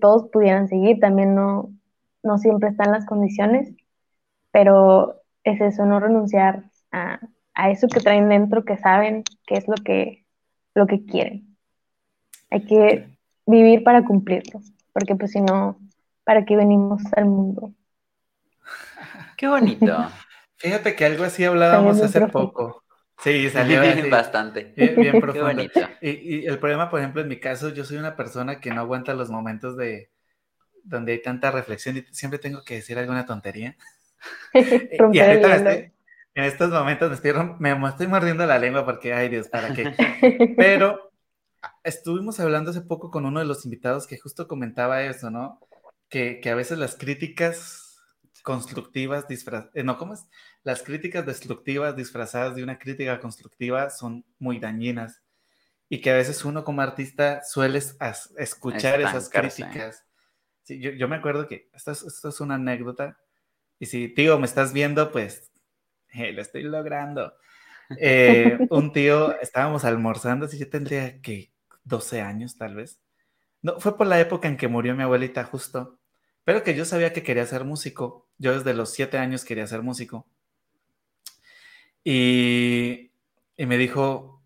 [0.00, 1.72] todos pudieran seguir, también no,
[2.22, 3.72] no siempre están las condiciones,
[4.52, 7.18] pero es eso, no renunciar a,
[7.54, 10.24] a, eso que traen dentro, que saben que es lo que,
[10.74, 11.56] lo que quieren.
[12.50, 13.08] Hay que
[13.46, 14.60] vivir para cumplirlo,
[14.92, 15.76] porque pues si no,
[16.24, 17.72] para qué venimos al mundo.
[19.36, 19.96] Qué bonito.
[20.56, 22.84] Fíjate que algo así hablábamos hace poco.
[23.22, 24.72] Sí, salió bastante.
[24.76, 25.32] Bien, profundo.
[25.32, 25.80] Qué bonito.
[26.00, 29.14] Y, el problema, por ejemplo, en mi caso, yo soy una persona que no aguanta
[29.14, 30.10] los momentos de
[30.82, 33.76] donde hay tanta reflexión y siempre tengo que decir alguna tontería.
[35.12, 35.90] y ahorita
[36.34, 39.92] en estos momentos me estoy, me estoy mordiendo la lengua porque, ay Dios, ¿para qué?
[40.56, 41.12] Pero
[41.82, 45.58] estuvimos hablando hace poco con uno de los invitados que justo comentaba eso, ¿no?
[46.10, 47.89] que, a veces las críticas
[48.42, 50.26] constructivas disfrazadas, eh, no, ¿cómo es?
[50.62, 55.22] Las críticas destructivas disfrazadas de una crítica constructiva son muy dañinas
[55.88, 57.96] y que a veces uno como artista sueles
[58.36, 60.06] escuchar esas críticas.
[60.62, 63.18] Sí, yo, me acuerdo que esto es, esto es una anécdota
[63.78, 65.50] y si, tío, me estás viendo, pues
[66.14, 67.32] lo estoy logrando.
[67.98, 71.52] Eh, un tío, estábamos almorzando, si yo tendría que
[71.84, 73.00] 12 años tal vez.
[73.62, 75.99] No, fue por la época en que murió mi abuelita justo.
[76.44, 78.28] Pero que yo sabía que quería ser músico.
[78.38, 80.26] Yo desde los siete años quería ser músico.
[82.04, 83.10] Y,
[83.58, 84.42] me dijo,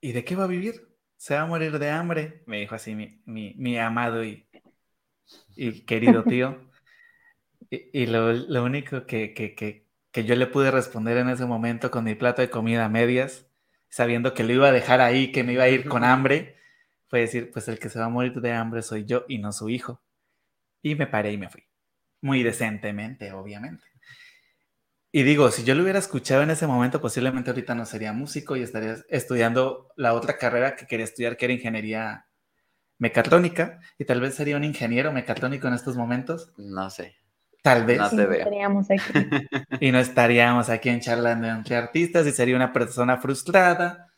[0.00, 0.88] ¿y de qué va a vivir?
[1.16, 4.46] Se va a morir de hambre, me dijo así mi, amado y,
[5.56, 6.66] y, querido tío.
[7.70, 12.40] Y, lo, único que, que, yo le pude responder en ese momento con mi plato
[12.40, 13.46] de comida a medias,
[13.90, 16.56] sabiendo que lo iba a dejar ahí, que me iba a ir con hambre,
[17.08, 19.52] fue decir, pues el que se va a morir de hambre soy yo y no
[19.52, 20.00] su hijo.
[20.82, 21.64] Y me paré y me fui.
[22.20, 23.84] Muy decentemente, obviamente.
[25.10, 28.56] Y digo, si yo lo hubiera escuchado en ese momento, posiblemente ahorita no sería músico
[28.56, 32.26] y estaría estudiando la otra carrera que quería estudiar, que era ingeniería
[32.98, 36.52] mecatrónica, y tal vez sería un ingeniero mecatrónico en estos momentos.
[36.58, 37.16] No sé.
[37.62, 37.98] Tal vez.
[37.98, 38.38] No te veo.
[38.38, 39.02] Estaríamos aquí.
[39.80, 44.08] y no estaríamos aquí en charlando entre artistas y sería una persona frustrada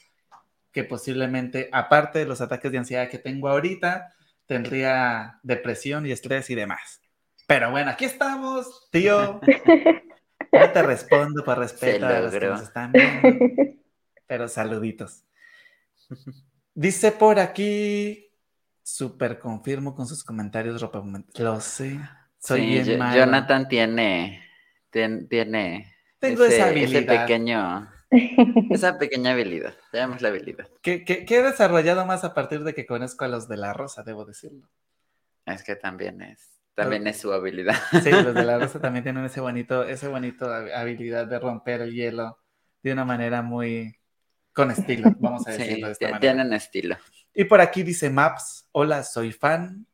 [0.73, 4.15] que posiblemente, aparte de los ataques de ansiedad que tengo ahorita,
[4.51, 7.01] tendría depresión y estrés y demás.
[7.46, 9.40] Pero bueno, aquí estamos, tío.
[10.53, 13.46] No te respondo por respeto a los que nos están viendo.
[14.26, 15.22] Pero saluditos.
[16.74, 18.32] Dice por aquí,
[18.82, 21.05] súper confirmo con sus comentarios, ropa.
[21.38, 22.01] Lo sé.
[22.40, 24.42] Soy bien Jonathan tiene,
[24.90, 27.88] tiene, Tengo esa ese pequeño
[28.71, 30.69] esa pequeña habilidad, llamamos la habilidad.
[30.83, 34.25] Que, he desarrollado más a partir de que conozco a los de la Rosa, debo
[34.25, 34.69] decirlo.
[35.47, 37.77] Es que también es, también es su habilidad.
[38.03, 41.93] Sí, los de la Rosa también tienen ese bonito, ese bonito habilidad de romper el
[41.93, 42.39] hielo
[42.83, 43.97] de una manera muy,
[44.53, 46.21] con estilo, vamos a decirlo Sí, de esta manera.
[46.21, 46.97] tienen estilo.
[47.33, 49.87] Y por aquí dice Maps, hola, soy fan.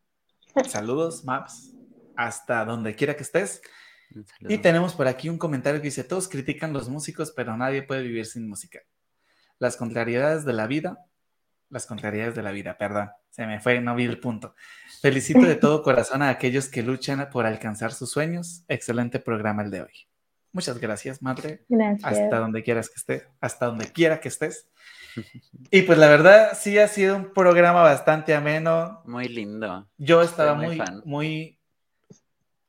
[0.66, 1.74] Saludos, Maps,
[2.16, 3.60] hasta donde quiera que estés.
[4.40, 8.02] Y tenemos por aquí un comentario que dice, todos critican los músicos, pero nadie puede
[8.02, 8.80] vivir sin música.
[9.58, 10.98] Las contrariedades de la vida,
[11.70, 14.54] las contrariedades de la vida, perdón, se me fue, no vi el punto.
[15.00, 18.64] Felicito de todo corazón a aquellos que luchan por alcanzar sus sueños.
[18.68, 20.08] Excelente programa el de hoy.
[20.52, 21.64] Muchas gracias, madre.
[21.68, 22.04] Gracias.
[22.04, 24.68] Hasta donde quieras que estés, hasta donde quiera que estés.
[25.70, 29.02] Y pues la verdad, sí ha sido un programa bastante ameno.
[29.04, 29.88] Muy lindo.
[29.98, 31.02] Yo estaba muy muy, fan.
[31.04, 31.58] muy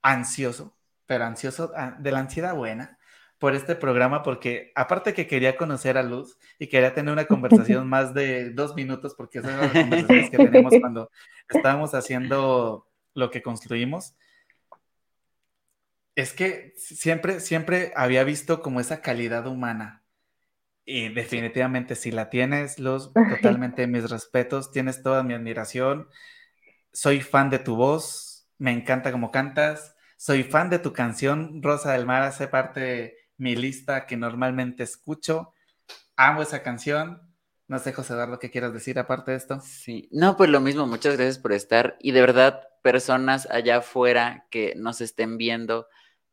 [0.02, 0.77] ansioso,
[1.08, 3.00] pero ansioso ah, de la ansiedad buena
[3.40, 7.88] por este programa, porque aparte que quería conocer a Luz y quería tener una conversación
[7.90, 11.10] más de dos minutos, porque esas son las conversaciones que tenemos cuando
[11.50, 14.16] estábamos haciendo lo que construimos.
[16.16, 20.04] Es que siempre, siempre había visto como esa calidad humana.
[20.84, 26.08] Y definitivamente si la tienes, Luz, totalmente mis respetos, tienes toda mi admiración.
[26.92, 29.97] Soy fan de tu voz, me encanta cómo cantas.
[30.20, 34.82] Soy fan de tu canción, Rosa del Mar, hace parte de mi lista que normalmente
[34.82, 35.54] escucho.
[36.16, 37.22] Amo esa canción.
[37.68, 39.60] No sé, José Eduardo, ¿qué quieras decir aparte de esto?
[39.60, 44.48] Sí, no, pues lo mismo, muchas gracias por estar y de verdad, personas allá afuera
[44.50, 45.88] que nos estén viendo,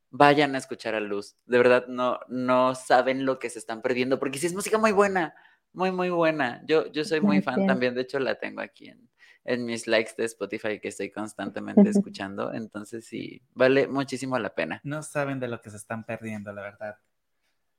[0.09, 4.19] vayan a escuchar a Luz, de verdad no, no saben lo que se están perdiendo,
[4.19, 5.35] porque sí es música muy buena,
[5.73, 6.63] muy, muy buena.
[6.67, 9.11] Yo, yo soy muy fan también, de hecho la tengo aquí en,
[9.45, 14.81] en mis likes de Spotify que estoy constantemente escuchando, entonces sí, vale muchísimo la pena.
[14.85, 16.97] No saben de lo que se están perdiendo, la verdad.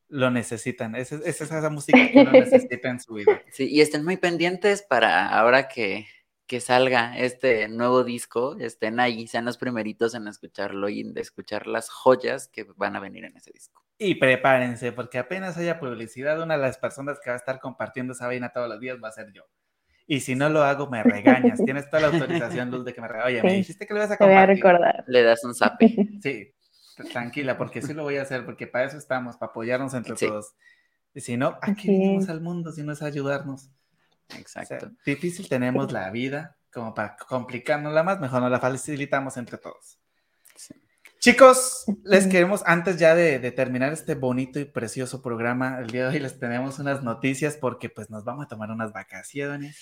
[0.08, 0.96] Lo necesitan.
[0.96, 3.42] Es, es esa música que uno necesita en su vida.
[3.52, 6.06] Sí, y estén muy pendientes para ahora que,
[6.46, 11.66] que salga este nuevo disco, estén ahí, sean los primeritos en escucharlo y en escuchar
[11.66, 13.84] las joyas que van a venir en ese disco.
[13.98, 18.14] Y prepárense, porque apenas haya publicidad, una de las personas que va a estar compartiendo
[18.14, 19.48] esa vaina todos los días va a ser yo.
[20.08, 21.60] Y si no lo hago, me regañas.
[21.64, 23.42] Tienes toda la autorización, Luz, de que me regañes.
[23.42, 24.64] Oye, me dijiste que lo ibas a Te voy a compartir.
[24.64, 25.04] recordar.
[25.08, 25.96] Le das un zape.
[26.22, 26.54] Sí,
[27.12, 30.28] tranquila, porque sí lo voy a hacer, porque para eso estamos, para apoyarnos entre Sí.
[30.28, 30.54] todos.
[31.14, 32.30] Y si no, ¿a qué es.
[32.30, 33.66] al mundo si no es ayudarnos?
[33.66, 34.92] O sea, Exacto.
[35.06, 39.98] difícil tenemos la vida como para complicárnosla más, mejor nos la facilitamos entre todos.
[41.26, 46.04] Chicos, les queremos, antes ya de, de terminar este bonito y precioso programa, el día
[46.04, 49.76] de hoy les tenemos unas noticias porque pues nos vamos a tomar unas vacaciones,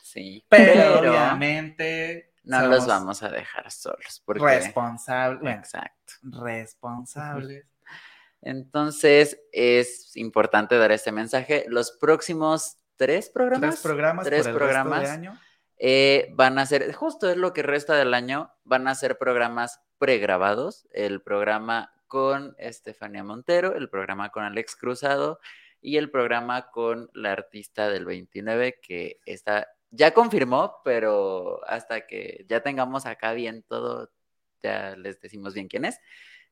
[0.00, 0.46] Sí.
[0.48, 4.22] pero, Pero obviamente no los vamos a dejar solos.
[4.24, 4.42] Porque...
[4.42, 6.14] responsables, bueno, Exacto.
[6.22, 7.66] responsables.
[8.40, 11.66] Entonces es importante dar este mensaje.
[11.68, 15.40] Los próximos tres programas, Tres programas tres por el programas resto de año.
[15.76, 19.82] eh, van a ser, justo es lo que resta del año, van a ser programas
[19.98, 20.86] pregrabados.
[20.92, 25.40] El programa con Estefanía Montero, el programa con Alex Cruzado
[25.80, 32.44] y el programa con la artista del 29 que está, ya confirmó, pero hasta que
[32.48, 34.10] ya tengamos acá bien todo,
[34.62, 35.98] ya les decimos bien quién es.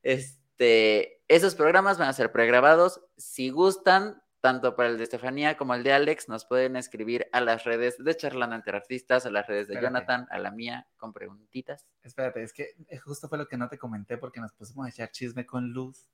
[0.02, 3.00] Este, esos programas van a ser pregrabados.
[3.16, 7.40] Si gustan, tanto para el de Estefanía como el de Alex, nos pueden escribir a
[7.40, 9.86] las redes de Charlando entre Artistas, a las redes de Espérate.
[10.04, 11.86] Jonathan, a la mía, con preguntitas.
[12.02, 14.90] Espérate, es que eh, justo fue lo que no te comenté porque nos pusimos a
[14.90, 16.10] echar chisme con Luz.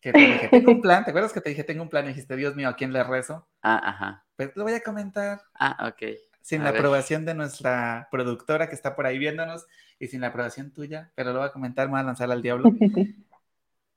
[0.00, 2.06] Que te dije, tengo un plan, ¿te acuerdas que te dije, tengo un plan?
[2.06, 3.46] Y dijiste, Dios mío, ¿a quién le rezo?
[3.60, 4.24] Ah, ajá.
[4.36, 6.16] Pues lo voy a comentar Ah, ok.
[6.40, 6.80] sin A la ver.
[6.80, 9.66] aprobación de nuestra productora que está por ahí viéndonos
[9.98, 12.40] y sin la aprobación tuya, pero lo voy a comentar, me voy a lanzar al
[12.40, 12.70] diablo.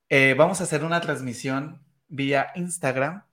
[0.09, 3.23] Eh, vamos a hacer una transmisión vía Instagram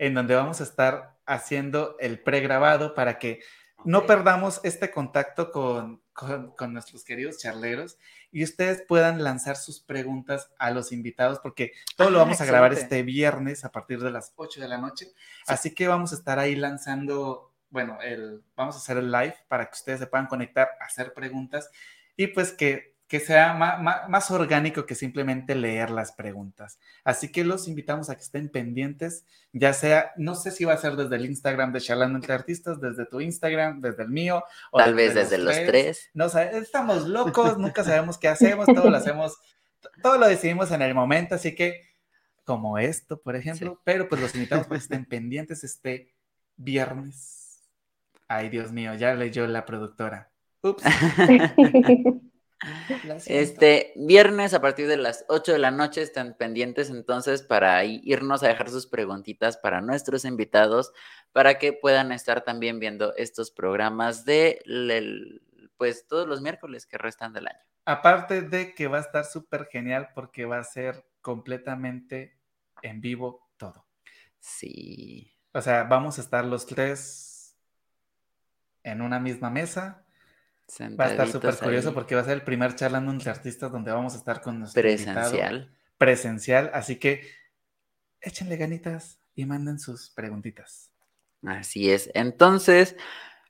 [0.00, 3.40] en donde vamos a estar haciendo el pregrabado para que
[3.84, 7.98] no perdamos este contacto con, con- con nuestros queridos charleros
[8.32, 12.44] y ustedes puedan lanzar sus preguntas a los invitados porque todo lo Ah, vamos a
[12.46, 15.12] grabar este viernes a partir de las 8 de la noche.
[15.46, 19.66] Así que vamos a estar ahí lanzando, bueno, el, vamos a hacer el live para
[19.66, 21.70] que ustedes se puedan conectar, hacer preguntas
[22.16, 26.78] y pues que, que sea ma- más orgánico que simplemente leer las preguntas.
[27.02, 30.76] Así que los invitamos a que estén pendientes, ya sea, no sé si va a
[30.76, 34.44] ser desde el Instagram de Charlando entre Artistas, desde tu Instagram, desde el mío.
[34.70, 36.08] o Tal vez desde los tres.
[36.14, 39.36] No, estamos locos, nunca sabemos qué hacemos, todo lo hacemos,
[40.04, 41.80] todo lo decidimos en el momento, así que
[42.44, 46.14] como esto, por ejemplo, pero pues los invitamos para que estén pendientes este
[46.56, 47.60] viernes.
[48.28, 50.30] Ay, Dios mío, ya leyó la productora.
[50.62, 50.84] Ups.
[52.60, 53.24] siento.
[53.26, 58.42] Este viernes a partir de las 8 de la noche están pendientes entonces para irnos
[58.42, 60.92] a dejar sus preguntitas para nuestros invitados
[61.32, 65.42] para que puedan estar también viendo estos programas de el-
[65.76, 67.60] pues todos los miércoles que restan del año.
[67.86, 72.38] Aparte de que va a estar súper genial porque va a ser completamente
[72.82, 73.86] en vivo todo.
[74.38, 75.34] Sí.
[75.52, 77.56] O sea, vamos a estar los tres
[78.82, 80.04] en una misma mesa.
[80.98, 83.90] Va a estar súper curioso porque va a ser el primer charlando entre artistas donde
[83.90, 85.70] vamos a estar con nuestro presencial.
[85.98, 86.70] presencial.
[86.74, 87.22] Así que
[88.20, 90.90] échenle ganitas y manden sus preguntitas.
[91.44, 92.10] Así es.
[92.14, 92.96] Entonces,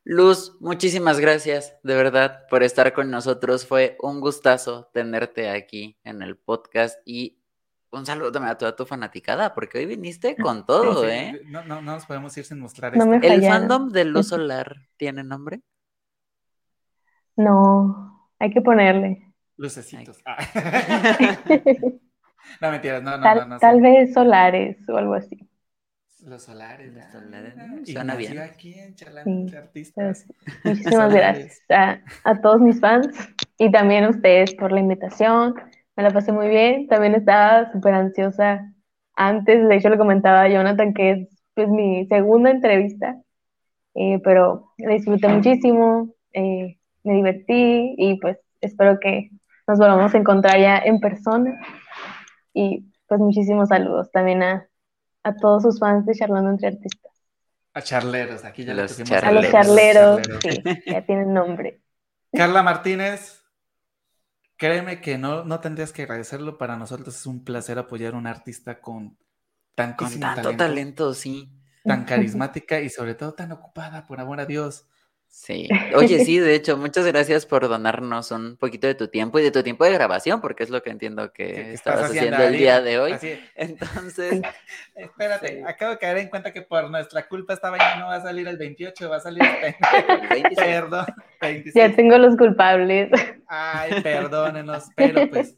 [0.05, 3.66] Luz, muchísimas gracias de verdad por estar con nosotros.
[3.66, 7.41] Fue un gustazo tenerte aquí en el podcast y
[7.93, 11.43] un saludo también a toda tu fanaticada, porque hoy viniste con todo, ¿eh?
[11.47, 13.27] No, no, no nos podemos ir sin mostrar no esto.
[13.27, 15.61] ¿El fandom de Luz Solar tiene nombre?
[17.37, 19.26] No, hay que ponerle.
[19.57, 20.20] Lucecitos.
[20.24, 20.39] Ah.
[22.61, 25.39] no, mentiras, no, no, tal, no, Tal vez solares o algo así.
[26.24, 26.95] Los solares.
[26.95, 28.39] Los solares, ah, y Suena bien.
[28.39, 30.26] aquí en sí, Artistas.
[30.64, 33.09] Muchísimas gracias a, a, todos mis fans
[33.59, 35.55] y también a ustedes por la invitación.
[35.97, 36.89] Me la pasé muy bien.
[36.89, 38.72] También estaba súper ansiosa
[39.14, 39.66] antes.
[39.66, 43.20] De hecho, le comentaba a Jonathan que es pues, mi segunda entrevista,
[43.95, 46.14] eh, pero la disfruté muchísimo.
[46.33, 49.30] Eh, me divertí y pues espero que
[49.66, 51.59] nos volvamos a encontrar ya en persona.
[52.53, 54.68] Y pues muchísimos saludos también a,
[55.22, 57.12] a todos sus fans de Charlando entre Artistas.
[57.72, 59.24] A charleros, aquí ya los charleros.
[59.24, 61.80] A los charleros, sí, ya tienen nombre.
[62.32, 63.44] Carla Martínez,
[64.57, 66.59] créeme que no, no tendrías que agradecerlo.
[66.59, 69.16] Para nosotros es un placer apoyar a un artista con
[69.76, 71.48] tanto talento, talento, sí.
[71.84, 74.89] Tan carismática y sobre todo tan ocupada, por amor a Dios.
[75.33, 79.45] Sí, oye, sí, de hecho, muchas gracias por donarnos un poquito de tu tiempo y
[79.45, 82.81] de tu tiempo de grabación, porque es lo que entiendo que estabas haciendo, el día
[82.81, 83.16] de hoy.
[83.55, 84.43] Entonces,
[84.97, 88.22] espérate, acabo de caer en cuenta que por nuestra culpa esta vaina no va a
[88.22, 90.57] salir el 28, va a salir el 20.
[90.57, 91.07] Perdón,
[91.76, 93.11] Ya tengo los culpables.
[93.47, 95.57] Ay, perdónenos, pero pues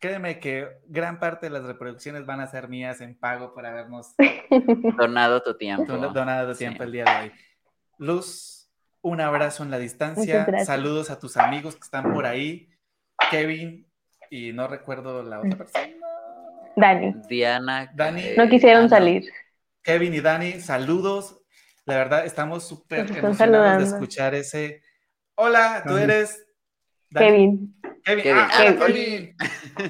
[0.00, 4.14] créeme que gran parte de las reproducciones van a ser mías en pago por habernos
[4.98, 5.96] donado tu tiempo.
[5.96, 7.32] Donado tu tiempo el día de hoy.
[7.98, 8.61] Luz,
[9.02, 10.46] un abrazo en la distancia.
[10.64, 12.70] Saludos a tus amigos que están por ahí.
[13.30, 13.86] Kevin
[14.30, 15.88] y no recuerdo la otra persona.
[16.76, 17.14] Dani.
[17.28, 17.90] Diana.
[17.94, 18.22] Dani.
[18.36, 19.30] No quisieron salir.
[19.82, 21.40] Kevin y Dani, saludos.
[21.84, 24.82] La verdad, estamos súper emocionados de escuchar ese.
[25.34, 26.46] Hola, tú eres.
[27.10, 27.76] Kevin.
[28.04, 28.22] Kevin.
[28.22, 28.42] Kevin.
[28.42, 29.36] Ah, Kevin.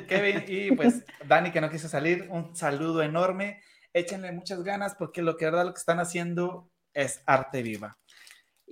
[0.09, 0.45] Kevin.
[0.49, 3.63] Y pues Dani que no quiso salir, un saludo enorme.
[3.93, 7.99] Échenle muchas ganas porque lo que verdad lo que están haciendo es arte viva.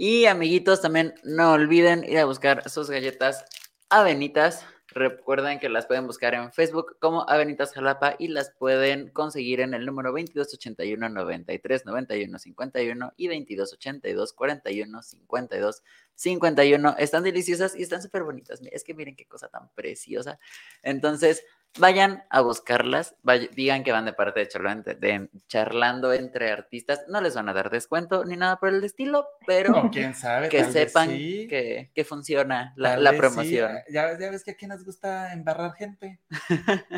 [0.03, 3.45] Y amiguitos, también no olviden ir a buscar sus galletas
[3.91, 4.65] Avenitas.
[4.89, 9.75] Recuerden que las pueden buscar en Facebook como Avenitas Jalapa y las pueden conseguir en
[9.75, 15.83] el número 2281 93 91 51 y 2282 41 52
[16.15, 16.95] 51.
[16.97, 18.63] Están deliciosas y están súper bonitas.
[18.73, 20.39] Es que miren qué cosa tan preciosa.
[20.83, 21.45] Entonces,
[21.79, 23.15] vayan a buscarlas,
[23.55, 27.53] digan que van de parte de charlando, de charlando, entre artistas, no les van a
[27.53, 32.73] dar descuento ni nada por el estilo, pero quién sabe, que sepan que, que, funciona
[32.77, 33.73] la, promoción.
[33.89, 36.21] Ya, ya, ves que aquí nos gusta embarrar gente,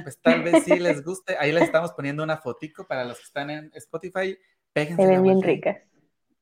[0.03, 3.25] pues tal vez sí les guste, ahí les estamos poniendo una fotico para los que
[3.25, 4.39] están en Spotify,
[4.73, 5.03] péguense.
[5.03, 5.77] Se ven bien ricas.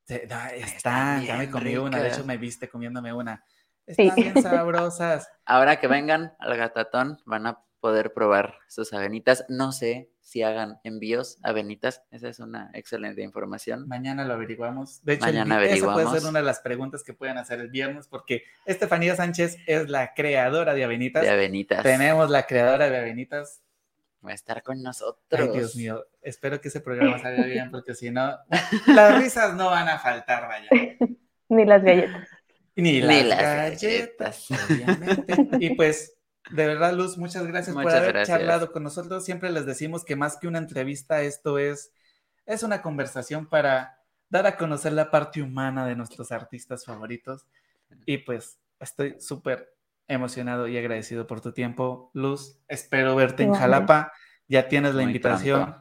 [0.07, 3.45] están, ya me comí una, de hecho me viste comiéndome una.
[3.87, 5.29] Están bien sabrosas.
[5.45, 9.45] Ahora que vengan al gatatón, van a poder probar sus avenitas.
[9.49, 12.03] No sé si hagan envíos avenitas.
[12.11, 13.89] Esa es una excelente información.
[13.89, 15.05] Mañana lo averiguamos.
[15.05, 18.07] De hecho, Mañana esa puede ser una de las preguntas que pueden hacer el viernes,
[18.07, 21.23] porque Estefanía Sánchez es la creadora de avenitas.
[21.23, 21.83] De avenitas.
[21.83, 23.63] Tenemos la creadora de avenitas.
[24.25, 25.41] Va a estar con nosotros.
[25.41, 26.05] Ay, Dios mío.
[26.21, 28.39] Espero que ese programa salga bien, porque si no,
[28.87, 30.69] las risas no van a faltar, vaya.
[31.49, 32.29] Ni las galletas.
[32.77, 35.35] Ni las, galletas, obviamente.
[35.59, 36.20] Y pues
[36.51, 39.25] de verdad, Luz, muchas gracias por haber charlado con nosotros.
[39.25, 41.93] Siempre les decimos que más que una entrevista, esto es,
[42.47, 43.99] es una conversación para
[44.29, 47.47] dar a conocer la parte humana de nuestros artistas favoritos.
[48.07, 49.75] Y pues estoy súper
[50.09, 52.59] emocionado y agradecido por tu tiempo, Luz.
[52.69, 54.13] Espero verte en Jalapa.
[54.49, 55.77] Ya tienes la invitación.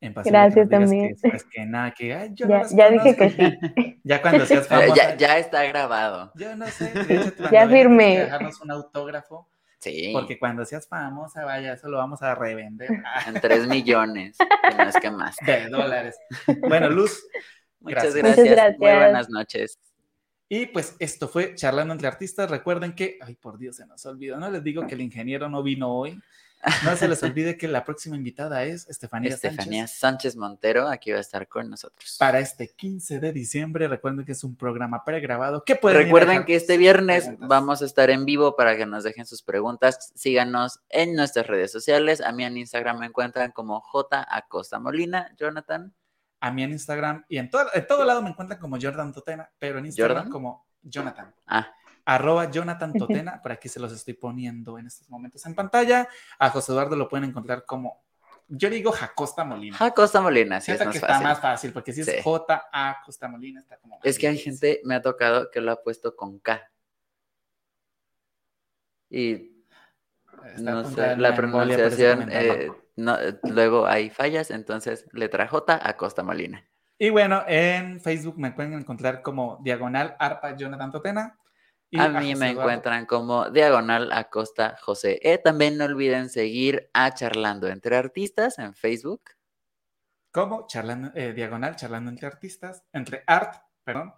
[0.00, 1.16] En Gracias también.
[1.52, 4.00] Que, nada, que ya, dije que sí.
[4.04, 5.16] Ya cuando seas famosa.
[5.16, 6.32] Ya, está grabado.
[6.36, 6.90] Yo no sé.
[6.92, 8.20] De ya firmé.
[8.20, 9.48] Dejarnos un autógrafo
[9.80, 10.10] Sí.
[10.12, 12.88] Porque cuando seas famosa, vaya, eso lo vamos a revender.
[13.26, 15.36] En 3 millones, que no es que más.
[15.46, 16.16] De dólares.
[16.60, 17.24] Bueno, Luz.
[17.80, 18.76] Muchas gracias.
[18.78, 19.78] Muy buenas noches.
[20.48, 22.50] Y pues esto fue Charlando entre Artistas.
[22.50, 24.38] Recuerden que, ay, por Dios, se nos olvidó.
[24.38, 26.18] No les digo que el ingeniero no vino hoy.
[26.84, 30.36] No se les olvide que la próxima invitada es Estefanía, Estefanía Sánchez.
[30.36, 32.16] Montero, aquí va a estar con nosotros.
[32.18, 35.64] Para este 15 de diciembre, recuerden que es un programa pregrabado.
[35.64, 39.26] ¿Qué pueden Recuerden que este viernes vamos a estar en vivo para que nos dejen
[39.26, 40.12] sus preguntas.
[40.14, 42.20] Síganos en nuestras redes sociales.
[42.20, 45.32] A mí en Instagram me encuentran como J Acosta Molina.
[45.36, 45.94] Jonathan.
[46.40, 49.50] A mí en Instagram y en todo, en todo lado me encuentran como Jordan Totena,
[49.58, 50.32] pero en Instagram ¿Jordan?
[50.32, 51.34] como Jonathan.
[51.46, 51.72] Ah,
[52.08, 56.08] Arroba Jonathan Totena, por aquí se los estoy poniendo en estos momentos en pantalla.
[56.38, 58.02] A José Eduardo lo pueden encontrar como,
[58.48, 59.76] yo digo Jacosta Molina.
[59.76, 61.16] Jacosta Molina, sí es más que fácil.
[61.16, 62.16] está más fácil, porque si es Sí.
[62.24, 64.00] J-A Costa Molina, está como.
[64.02, 66.62] Es que hay gente, me ha tocado que lo ha puesto con K.
[69.10, 69.52] Y
[70.60, 76.22] no sé, la pronunciación, eh, no, eh, luego hay fallas, entonces letra J a Costa
[76.22, 76.66] Molina.
[76.96, 81.38] Y bueno, en Facebook me pueden encontrar como Diagonal Arpa Jonathan Totena.
[81.90, 85.18] Y a mí me encuentran como Diagonal Acosta José.
[85.22, 85.38] E.
[85.38, 89.22] También no olviden seguir a Charlando entre Artistas en Facebook.
[90.30, 94.12] Como charlando, eh, Diagonal, charlando entre artistas, entre art, perdón.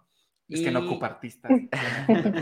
[0.49, 1.49] Es que no ocupa artistas,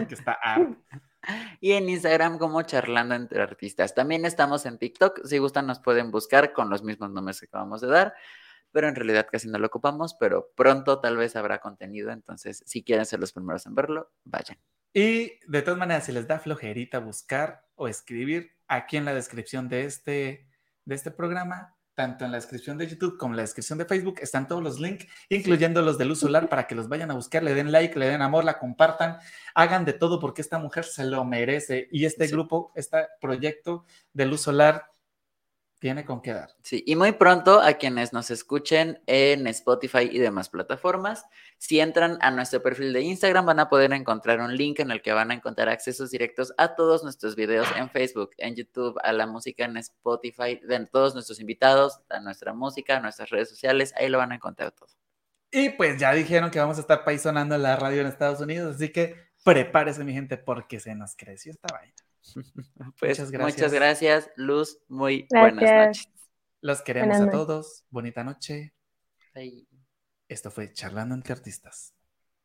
[0.07, 0.77] que está art.
[1.59, 3.93] Y en Instagram como Charlando entre Artistas.
[3.93, 5.25] También estamos en TikTok.
[5.25, 8.13] Si gustan nos pueden buscar con los mismos nombres que acabamos de dar.
[8.71, 10.13] Pero en realidad casi no lo ocupamos.
[10.13, 12.11] Pero pronto tal vez habrá contenido.
[12.11, 14.57] Entonces, si quieren ser los primeros en verlo, vayan.
[14.94, 19.68] Y de todas maneras, si les da flojerita buscar o escribir, aquí en la descripción
[19.70, 20.48] de este,
[20.86, 24.20] de este programa, tanto en la descripción de YouTube como en la descripción de Facebook,
[24.22, 27.44] están todos los links, incluyendo los de Luz Solar, para que los vayan a buscar,
[27.44, 29.18] le den like, le den amor, la compartan,
[29.54, 31.88] hagan de todo porque esta mujer se lo merece.
[31.92, 32.32] Y este Sí.
[32.34, 34.86] grupo, este proyecto de Luz Solar,
[35.80, 36.51] tiene con qué dar.
[36.61, 41.25] Sí, y muy pronto a quienes nos escuchen en Spotify y demás plataformas,
[41.57, 45.01] si entran a nuestro perfil de Instagram van a poder encontrar un link en el
[45.01, 49.13] que van a encontrar accesos directos a todos nuestros videos en Facebook, en YouTube, a
[49.13, 53.93] la música en Spotify, de todos nuestros invitados, a nuestra música, a nuestras redes sociales,
[53.97, 54.89] ahí lo van a encontrar todo.
[55.51, 58.75] Y pues ya dijeron que vamos a estar paisonando en la radio en Estados Unidos,
[58.75, 61.95] así que prepárese, mi gente, porque se nos creció esta vaina.
[62.99, 63.72] Pues Muchas muchas gracias.
[63.72, 65.97] gracias, Luz, muy buenas Gracias.
[66.07, 66.30] noches.
[66.61, 67.39] Los queremos Buenas a noches.
[67.47, 67.86] todos.
[67.89, 68.74] Bonita noche.
[69.34, 69.67] Bye.
[70.30, 71.93] Esto fue Charlando entre Artistas.